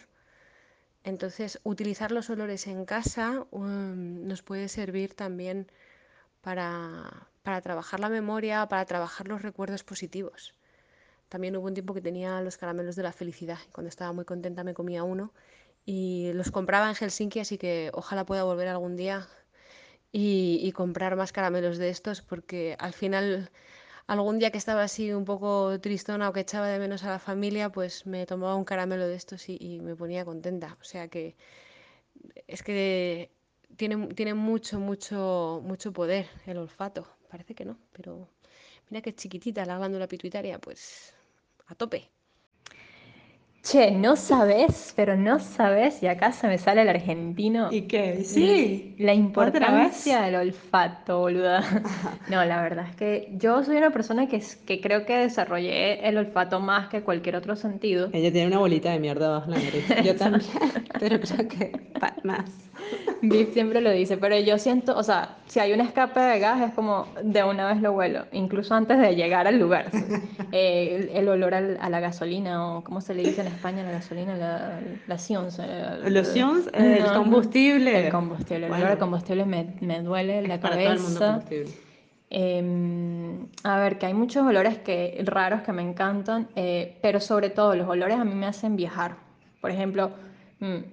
[1.02, 5.72] Entonces, utilizar los olores en casa um, nos puede servir también
[6.42, 10.54] para, para, trabajar la memoria, para trabajar los recuerdos positivos.
[11.30, 13.60] También hubo un tiempo que tenía los caramelos de la felicidad.
[13.72, 15.32] Cuando estaba muy contenta me comía uno
[15.86, 19.26] y los compraba en Helsinki, así que ojalá pueda volver algún día
[20.12, 23.50] y, comprar más caramelos de estos porque al final
[24.08, 27.18] algún día que estaba así un poco tristona o que echaba de menos a la
[27.18, 30.76] familia, pues me tomaba un caramelo de estos y, me ponía contenta.
[30.80, 31.36] O sea que
[32.46, 33.30] es que
[33.76, 37.06] tiene, tiene mucho, mucho, mucho poder el olfato.
[37.30, 38.28] Parece que no, pero
[38.90, 41.14] mira que chiquitita la glándula pituitaria, pues
[41.66, 42.10] a tope.
[43.70, 47.68] Che, no sabes, pero no sabes, y acá se me sale el argentino.
[47.70, 48.24] ¿Y qué?
[48.24, 48.94] Sí.
[48.98, 51.62] La importancia del olfato, boluda.
[52.30, 56.16] No, la verdad es que yo soy una persona que, que creo que desarrollé el
[56.16, 58.08] olfato más que cualquier otro sentido.
[58.14, 59.84] Ella tiene una bolita de mierda bajo la nariz.
[60.02, 60.50] Yo también,
[60.98, 61.72] pero creo que
[62.24, 62.50] más.
[63.22, 66.60] Biff siempre lo dice, pero yo siento, o sea, si hay un escape de gas
[66.62, 69.90] es como de una vez lo huelo, incluso antes de llegar al lugar.
[70.50, 73.82] Eh, el, el olor al- a la gasolina, o ¿cómo se le dice en España
[73.82, 74.34] la gasolina?
[74.34, 75.58] La, la sions.
[75.62, 78.06] eh, Los sions, el no, combustible.
[78.06, 78.76] El combustible, el Bueno.
[78.84, 80.84] olor al combustible me, me duele la Para cabeza.
[80.84, 81.72] todo el mundo combustible.
[82.30, 87.50] Em, a ver, que hay muchos olores que, raros que me encantan, eh, pero sobre
[87.50, 89.16] todo los olores a mí me hacen viajar.
[89.60, 90.12] Por ejemplo,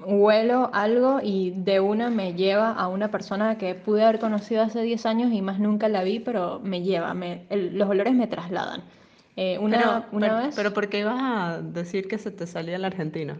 [0.05, 4.81] huelo algo y de una me lleva a una persona que pude haber conocido hace
[4.81, 8.27] 10 años y más nunca la vi, pero me lleva, me- el- los olores me
[8.27, 8.81] trasladan.
[9.37, 10.55] Eh, una, pero, una pero, vez...
[10.55, 13.37] pero ¿por qué ibas a decir que se te salía la Argentina?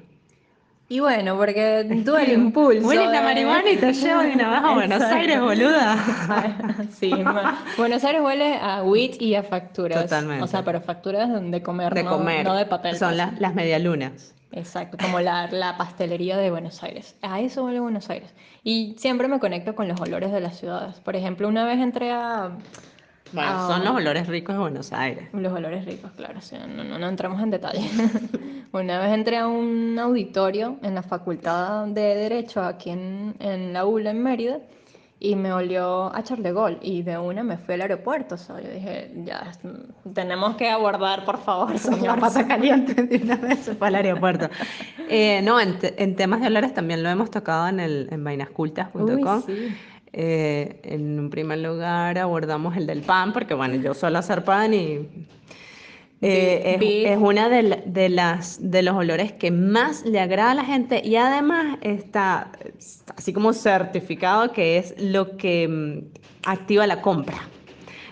[0.88, 2.88] y bueno, porque tuve el impulso.
[2.88, 5.02] Hueles la de- marihuana y te llevo de una vez a Buenos.
[5.04, 5.98] Aires, boluda.
[6.92, 7.12] sí,
[7.78, 10.04] Buenos Aires huele a wheat y a facturas.
[10.04, 10.44] Totalmente.
[10.44, 12.46] O sea, pero facturas de comer, De no, comer.
[12.46, 12.98] no de papel.
[12.98, 13.18] Son pues.
[13.18, 14.34] las, las medialunas.
[14.56, 17.16] Exacto, como la, la pastelería de Buenos Aires.
[17.22, 18.34] A eso huele Buenos Aires.
[18.64, 20.96] Y siempre me conecto con los olores de las ciudades.
[21.02, 22.52] Por ejemplo, una vez entré a...
[23.34, 23.68] Bueno, Ah.
[23.70, 25.28] son los olores ricos de Buenos Aires.
[25.34, 27.82] Los olores ricos, claro, sí, no, no, no entramos en detalle.
[28.72, 33.86] Una vez entré a un auditorio en la Facultad de Derecho aquí en, en la
[33.86, 34.60] ULA en Mérida
[35.20, 38.36] y me olió a Charles de Gaulle y de una me fui al aeropuerto.
[38.36, 39.52] O sea, yo dije, ya,
[40.14, 42.20] tenemos que abordar, por favor, señor.
[42.20, 44.50] pata caliente de una vez se fue al aeropuerto.
[45.10, 49.44] Eh, no, en, en temas de olores también lo hemos tocado en, el, en vainascultas.com.
[49.46, 49.76] Sí.
[50.18, 54.74] Eh, en un primer lugar abordamos el del pan, porque bueno, yo suelo hacer pan
[54.74, 55.10] y
[56.28, 60.52] eh, es, es una de, la- de las, de los olores que más le agrada
[60.52, 62.52] a la gente y además está
[63.16, 66.00] así como certificado que es lo que mm,
[66.46, 67.38] activa la compra.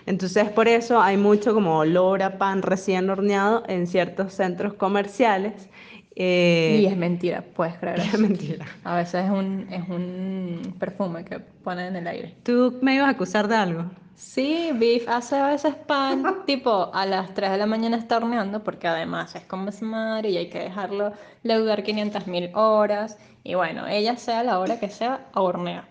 [0.06, 5.68] Entonces por eso hay mucho como olor a pan recién horneado en ciertos centros comerciales.
[6.16, 8.66] Eh, Y es mentira, puedes creer es mentira.
[8.84, 12.34] A veces es un, es un perfume que ponen en el aire.
[12.42, 13.90] ¿Tú me ibas a acusar de algo?
[14.14, 18.62] Sí, Beef hace a veces pan, tipo a las 3 de la mañana está horneando,
[18.62, 21.12] porque además es con madre y hay que dejarlo
[21.42, 23.18] leudar 500 mil horas.
[23.42, 25.88] Y bueno, ella sea la hora que sea, hornea.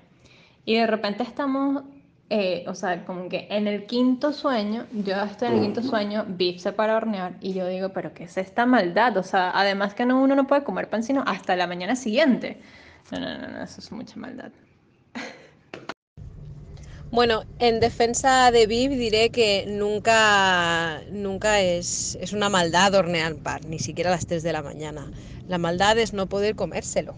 [0.65, 1.83] Y de repente estamos,
[2.35, 6.25] eh, o sea, como que en el quinto sueño, yo estoy en el quinto sueño,
[6.27, 9.15] Beef se para a hornear y yo digo, pero ¿qué es esta maldad?
[9.17, 12.57] O sea, además que no, uno no puede comer pan sino hasta la mañana siguiente.
[13.11, 14.51] No, no, no, no, eso es mucha maldad.
[17.11, 23.61] Bueno, en defensa de Viv diré que nunca, nunca es, es una maldad hornear pan,
[23.67, 25.11] ni siquiera a las 3 de la mañana.
[25.47, 27.13] La maldad es no poder comérselo.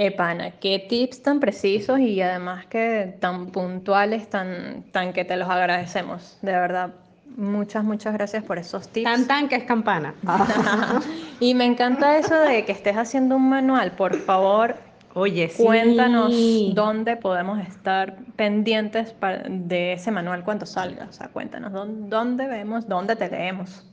[0.00, 5.36] Eh, pana, qué tips tan precisos y además que tan puntuales, tan, tan que te
[5.36, 6.38] los agradecemos.
[6.40, 6.90] De verdad,
[7.36, 9.10] muchas, muchas gracias por esos tips.
[9.10, 10.14] Tan tan que es campana.
[11.40, 13.90] y me encanta eso de que estés haciendo un manual.
[13.90, 14.76] Por favor,
[15.14, 15.64] Oye, sí.
[15.64, 16.32] cuéntanos
[16.74, 19.16] dónde podemos estar pendientes
[19.48, 21.06] de ese manual cuando salga.
[21.10, 23.84] O sea, cuéntanos dónde, dónde vemos, dónde te leemos.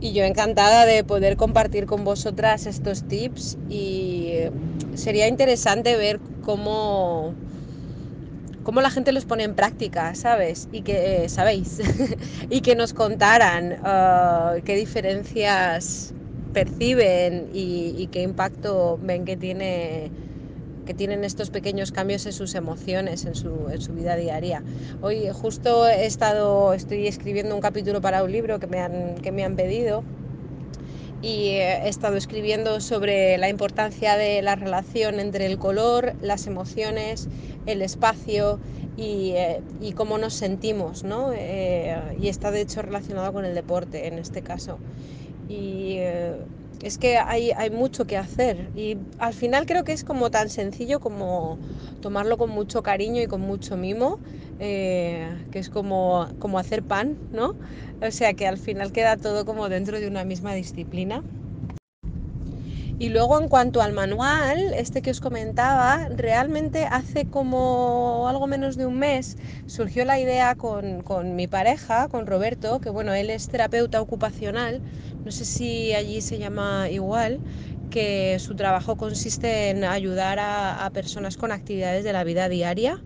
[0.00, 4.32] Y yo encantada de poder compartir con vosotras estos tips y
[4.94, 7.36] sería interesante ver cómo,
[8.62, 10.68] cómo la gente los pone en práctica, ¿sabes?
[10.70, 11.78] Y que, eh, ¿sabéis?
[12.48, 16.14] y que nos contaran ah, qué diferencias
[16.52, 20.12] perciben y qué impacto ven que tiene
[20.90, 24.64] que tienen estos pequeños cambios en sus emociones, en su, en su vida diaria.
[25.02, 29.30] Hoy justo he estado, estoy escribiendo un capítulo para un libro que me han, que
[29.30, 30.02] me han pedido
[31.22, 37.28] y he estado escribiendo sobre la importancia de la relación entre el color, las emociones,
[37.66, 38.58] el espacio
[38.96, 41.30] y, eh, y cómo nos sentimos, ¿no?
[41.32, 44.80] Eh, y está de hecho relacionado con el deporte en este caso.
[45.48, 46.34] Y eh,
[46.82, 50.48] es que hay, hay mucho que hacer y al final creo que es como tan
[50.48, 51.58] sencillo como
[52.00, 54.18] tomarlo con mucho cariño y con mucho mimo,
[54.58, 57.54] eh, que es como, como hacer pan, ¿no?
[58.02, 61.22] O sea que al final queda todo como dentro de una misma disciplina.
[63.00, 68.76] Y luego en cuanto al manual, este que os comentaba, realmente hace como algo menos
[68.76, 73.30] de un mes surgió la idea con, con mi pareja, con Roberto, que bueno, él
[73.30, 74.82] es terapeuta ocupacional,
[75.24, 77.42] no sé si allí se llama igual,
[77.88, 82.96] que su trabajo consiste en ayudar a, personas con actividades de la vida diaria,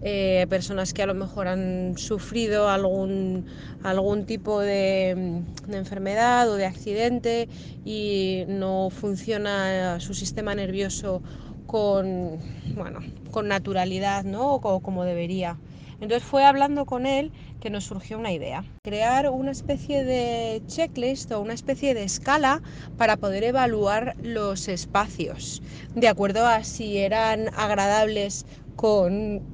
[0.00, 3.44] eh, personas que a lo mejor han sufrido algún,
[3.80, 7.48] algún tipo de, de enfermedad o de accidente
[7.84, 11.22] y no funciona su sistema nervioso
[11.66, 12.40] con,
[12.76, 13.00] bueno,
[13.30, 14.54] con naturalidad ¿no?
[14.54, 15.60] o co- como debería.
[16.00, 21.30] Entonces fue hablando con él que nos surgió una idea, crear una especie de checklist
[21.32, 22.60] o una especie de escala
[22.96, 25.60] para poder evaluar los espacios,
[25.94, 28.44] de acuerdo a si eran agradables
[28.76, 29.44] con,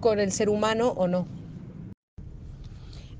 [0.00, 1.28] con el ser humano o no.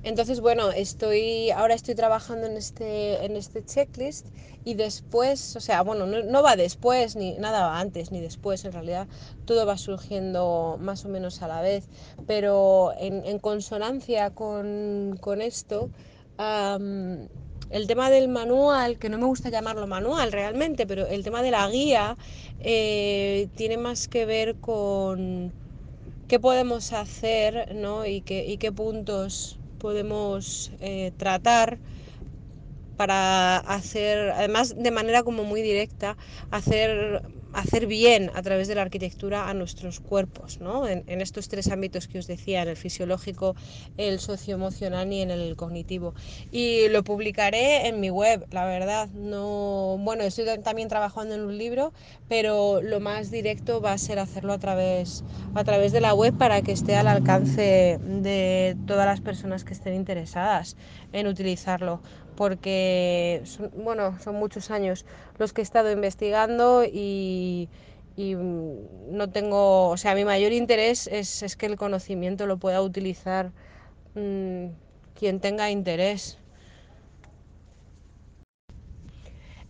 [0.04, 4.26] Entonces, bueno, estoy, ahora estoy trabajando en este, en este checklist
[4.62, 8.72] y después, o sea, bueno, no, va después, ni nada va antes ni después, en
[8.72, 9.08] realidad
[9.46, 11.88] todo va surgiendo más o menos a la vez,
[12.26, 15.88] pero en, consonancia con, esto,
[16.38, 21.50] el tema del manual, que no me gusta llamarlo manual realmente, pero el tema de
[21.50, 22.18] la guía
[22.60, 25.50] eh, tiene más que ver con
[26.28, 28.04] qué podemos hacer ¿no?
[28.04, 31.78] y, qué, y qué puntos podemos eh, tratar
[32.96, 36.16] para hacer, además de manera como muy directa,
[36.50, 37.22] hacer
[37.54, 40.88] hacer bien a través de la arquitectura a nuestros cuerpos, ¿no?
[40.88, 43.54] en, estos tres ámbitos que os decía, en el fisiológico,
[43.96, 46.14] el socioemocional y en el cognitivo.
[46.50, 49.08] Y lo publicaré en mi web, la verdad.
[49.10, 51.92] No, bueno, estoy también trabajando en un libro,
[52.28, 55.22] pero lo más directo va a ser hacerlo a través,
[55.54, 59.74] a través de la web para que esté al alcance de todas las personas que
[59.74, 60.76] estén interesadas
[61.12, 62.00] en utilizarlo
[62.36, 65.04] porque son, bueno, son muchos años
[65.38, 67.68] los que he estado investigando y,
[68.16, 73.52] mm, no tengo, o sea, mi mayor interés es, que el conocimiento lo pueda utilizar
[74.14, 74.66] mm,
[75.18, 76.38] quien tenga interés.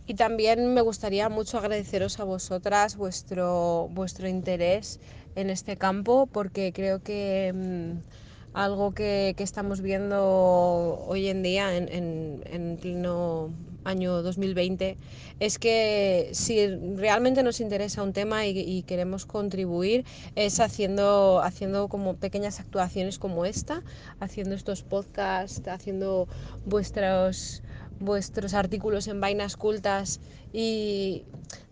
[0.07, 4.99] Y también me gustaría mucho agradeceros a vosotras vuestro, vuestro interés
[5.35, 7.51] en este campo porque creo que...
[7.53, 8.24] Mm,
[8.55, 13.49] algo que, estamos viendo hoy en día en, en, pleno
[13.83, 14.97] año 2020
[15.39, 22.15] es que si realmente nos interesa un tema y, queremos contribuir es haciendo, haciendo como
[22.15, 23.83] pequeñas actuaciones como esta,
[24.21, 26.27] haciendo estos podcasts, haciendo
[26.65, 27.61] vuestros
[27.99, 30.19] vuestros artículos en vainas cultas
[30.51, 31.23] y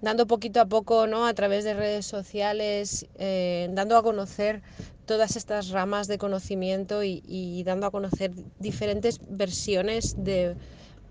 [0.02, 1.26] dando poquito a poco ¿no?
[1.26, 4.62] a través de redes sociales, eh, dando a conocer
[5.06, 10.56] todas estas ramas de conocimiento y, dando a conocer diferentes versiones de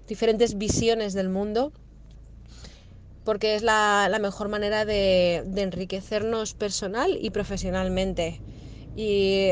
[0.07, 1.73] diferentes visiones del mundo
[3.25, 8.41] porque es la, mejor manera de, enriquecernos personal y profesionalmente
[8.97, 9.51] y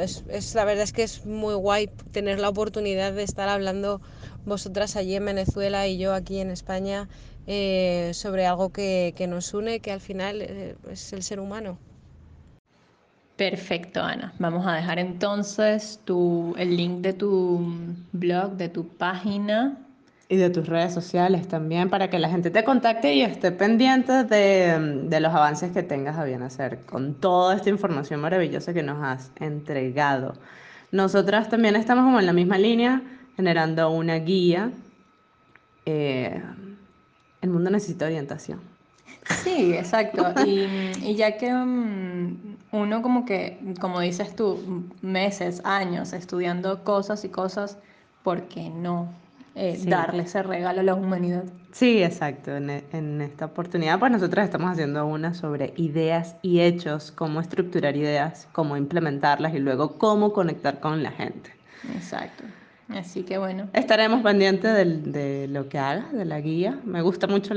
[0.00, 4.00] es, la verdad es que es muy guay tener la oportunidad de estar hablando
[4.44, 7.08] vosotras allí en Venezuela y yo aquí en España
[7.46, 11.78] eh, sobre algo que, nos une, que al final eh, es el ser humano.
[13.38, 14.32] Perfecto, Ana.
[14.40, 16.00] Vamos a dejar entonces
[16.56, 17.72] el link de tu
[18.10, 19.78] blog, de tu página.
[20.28, 24.24] Y de tus redes sociales también, para que la gente te contacte y esté pendiente
[24.24, 28.82] de, de los avances que tengas a bien hacer con toda esta información maravillosa que
[28.82, 30.34] nos has entregado.
[30.90, 33.02] Nosotras también estamos como en la misma línea,
[33.36, 34.72] generando una guía.
[35.86, 36.42] Eh,
[37.40, 38.77] el mundo necesita orientación.
[39.42, 40.24] Sí, exacto.
[40.46, 47.28] Y, ya que mm, uno como que, como dices tú, meses, años estudiando cosas y
[47.28, 47.78] cosas,
[48.22, 49.08] ¿por qué no
[49.54, 51.44] eh, darle ese regalo a la humanidad?
[51.72, 52.56] Sí, exacto.
[52.56, 57.96] En, en, esta oportunidad, pues nosotros estamos haciendo una sobre ideas y hechos, cómo estructurar
[57.96, 61.50] ideas, cómo implementarlas y luego cómo conectar con la gente.
[61.94, 62.44] Exacto.
[62.88, 63.68] Así que bueno.
[63.74, 66.78] Estaremos pendientes de, lo que hagas, de la guía.
[66.84, 67.54] Me gusta mucho,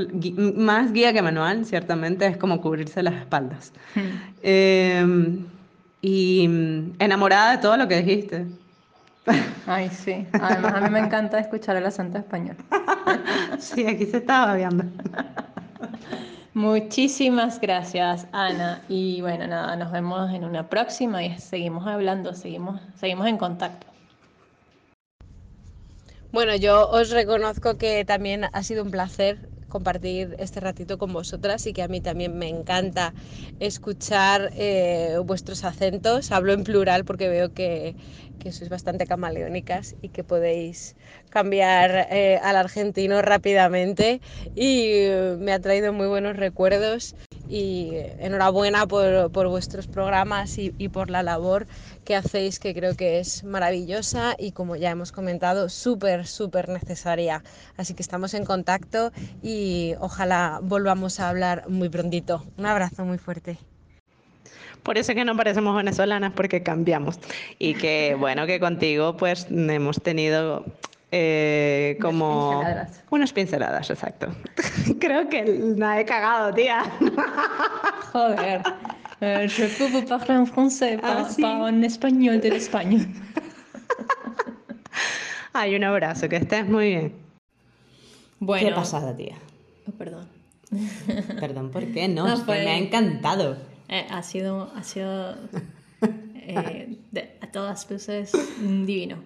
[0.55, 3.71] más guía que manual, ciertamente, es como cubrirse las espaldas.
[4.43, 5.45] Em,
[6.01, 6.45] y
[6.99, 8.47] enamorada de todo lo que dijiste.
[9.67, 10.25] Ay, sí.
[10.33, 12.57] Además, a mí me encanta escuchar el acento español.
[13.59, 14.83] sí, aquí se estaba viendo.
[16.53, 18.81] Muchísimas gracias, Ana.
[18.89, 23.90] Y bueno, nada, nos vemos en una próxima y seguimos hablando, seguimos, seguimos en contacto.
[26.31, 31.65] Bueno, yo os reconozco que también ha sido un placer compartir este ratito con vosotras
[31.67, 33.13] y que a mí también me encanta
[33.59, 36.31] escuchar eh, vuestros acentos.
[36.31, 37.95] Hablo en plural porque veo que,
[38.41, 40.95] que sois bastante camaleónicas y que podéis
[41.29, 44.21] cambiar eh, al argentino rápidamente.
[44.55, 47.15] Y eh, me ha traído muy buenos recuerdos
[47.47, 51.67] y enhorabuena por, por vuestros programas y, y, por la labor
[52.05, 57.43] que hacéis que creo que es maravillosa y como ya hemos comentado súper súper necesaria.
[57.77, 59.11] Así que estamos en contacto
[59.41, 62.45] y ojalá volvamos a hablar muy prontito.
[62.57, 63.70] Un abrazo muy fuerte
[64.83, 67.19] por eso es que no parecemos venezolanas, porque cambiamos.
[67.59, 70.65] Y que bueno, que contigo pues hemos tenido
[71.11, 73.03] eh, como unas pinceladas.
[73.09, 74.27] unas pinceladas, exacto.
[74.99, 75.43] Creo que
[75.77, 76.83] la he cagado, tía.
[78.13, 78.61] Joder.
[79.23, 81.43] Euh, je peux vous parler en français, Ah, pas, sí.
[81.43, 83.05] pas en español del español.
[85.53, 87.13] Ay, un abrazo, que estés muy bien.
[88.39, 88.69] Bueno.
[88.69, 89.35] ¿Qué pasada, tía?
[89.87, 90.27] Oh, perdón.
[91.39, 92.27] Perdón, ¿por qué no?
[92.27, 93.57] No, Es que me ha encantado.
[93.91, 95.35] Eh, ha sido, ha sido
[96.35, 99.17] eh, de- a todas luces divino.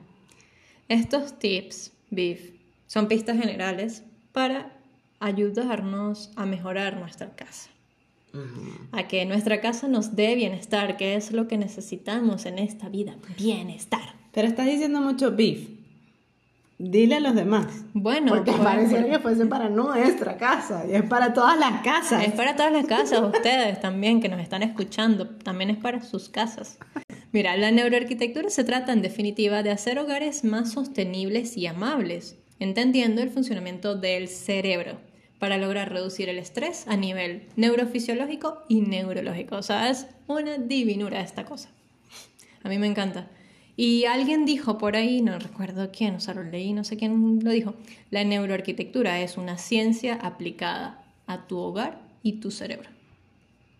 [0.89, 2.51] Estos tips, Beef,
[2.87, 4.03] son pistas generales
[4.33, 4.71] para
[5.19, 7.69] ayudarnos a mejorar nuestra casa.
[8.91, 13.15] A que nuestra casa nos dé bienestar, que es lo que necesitamos en esta vida.
[13.37, 14.13] Bienestar.
[14.33, 15.69] Pero estás diciendo mucho beef.
[16.77, 17.67] Dile a los demás.
[17.93, 22.25] Bueno, Porque pues, pareciera que fuese para nuestra casa y es para todas las casas.
[22.25, 26.27] Es para todas las casas, ustedes también que nos están escuchando, también es para sus
[26.27, 26.77] casas.
[27.31, 33.21] Mira, la neuroarquitectura se trata en definitiva de hacer hogares más sostenibles y amables, entendiendo
[33.21, 34.97] el funcionamiento del cerebro
[35.39, 39.55] para lograr reducir el estrés a nivel neurofisiológico y neurológico.
[39.55, 41.69] O sea, es una divinura esta cosa.
[42.63, 43.29] A mí me encanta.
[43.77, 47.39] Y alguien dijo por ahí, no recuerdo quién, o sea, lo leí, no sé quién
[47.43, 47.73] lo dijo,
[48.09, 52.89] la neuroarquitectura es una ciencia aplicada a tu hogar y tu cerebro.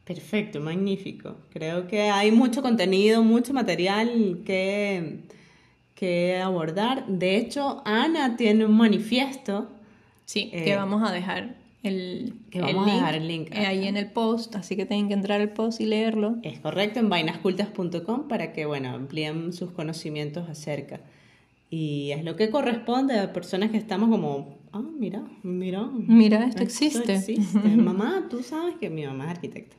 [0.04, 1.38] Perfecto, magnífico.
[1.52, 5.22] Creo que hay mucho contenido, mucho material que,
[5.96, 7.08] que abordar.
[7.08, 9.70] De hecho, Ana tiene un manifiesto.
[10.26, 11.56] Sí, Eh, que vamos a dejar
[11.86, 15.14] el, que vamos a dejar el link ahí en el post, así que tienen que
[15.14, 16.36] entrar al post y leerlo.
[16.44, 21.00] Es correcto, en vainascultas.com para que, bueno, amplíen sus conocimientos acerca.
[21.70, 25.88] Y es lo que corresponde a personas que estamos como, ah, mira, mira.
[25.92, 27.16] Mira, esto existe.
[27.16, 27.58] existe.
[27.76, 29.76] mamá, tú sabes que mi mamá es arquitecta.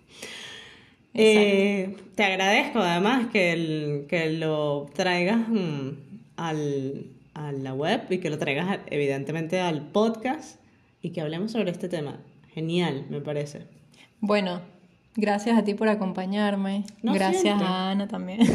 [1.15, 5.89] Eh, te agradezco además que, el- que lo traigas mm,
[6.37, 10.61] al, a la web y que lo traigas evidentemente al podcast
[11.03, 12.19] y que hablemos sobre este tema.
[12.53, 13.67] Genial, me parece.
[14.21, 14.61] Bueno,
[15.15, 16.85] gracias a ti por acompañarme.
[17.03, 18.41] No gracias a Ana también.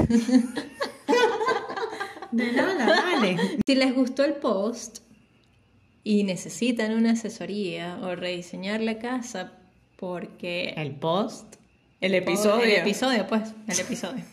[2.31, 3.37] De nada, vale.
[3.65, 4.99] Si les gustó el post
[6.03, 9.51] y necesitan una asesoría o rediseñar la casa
[9.97, 10.73] porque...
[10.77, 11.57] El post.
[11.99, 12.63] El episodio.
[12.63, 14.23] El episodio, pues, el episodio.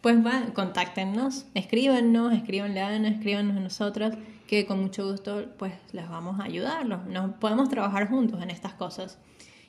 [0.00, 4.14] Pues va, contáctenos, escríbanos, escríbanle a Ana, escríbanos a nosotras,
[4.46, 6.86] que con mucho gusto pues les vamos a ayudar.
[6.86, 9.18] Nos, podemos trabajar juntos en estas cosas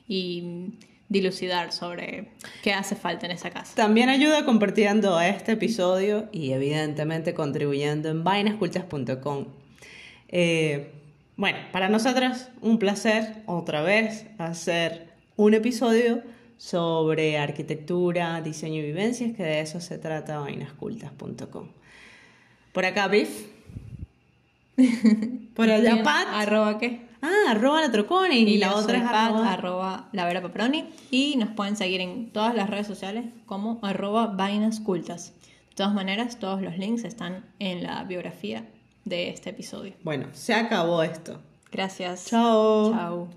[0.06, 0.74] y
[1.08, 3.74] dilucidar sobre qué hace falta en esa casa.
[3.74, 9.46] También ayuda compartiendo este episodio y evidentemente contribuyendo en vainascultas.com.
[10.28, 10.92] Eh,
[11.36, 16.22] bueno, para nosotras un placer otra vez hacer un episodio
[16.58, 21.68] sobre arquitectura, diseño y vivencias, que de eso se trata vainascultas.com.
[22.72, 23.57] Por acá, Biff.
[25.54, 26.28] Por allá, Pat.
[26.32, 27.08] Arroba qué.
[27.20, 28.36] Ah, arroba la Troconi.
[28.36, 29.52] Y, la otra es Pat, arroba...
[29.52, 30.88] arroba la Vera Paproni.
[31.10, 35.34] Y nos pueden seguir en todas las redes sociales como arroba vainas cultas.
[35.70, 38.64] De todas maneras, todos los links están en la biografía
[39.04, 39.94] de este episodio.
[40.02, 41.40] Bueno, se acabó esto.
[41.70, 42.26] Gracias.
[42.26, 42.92] Chao.
[42.92, 43.28] Chao.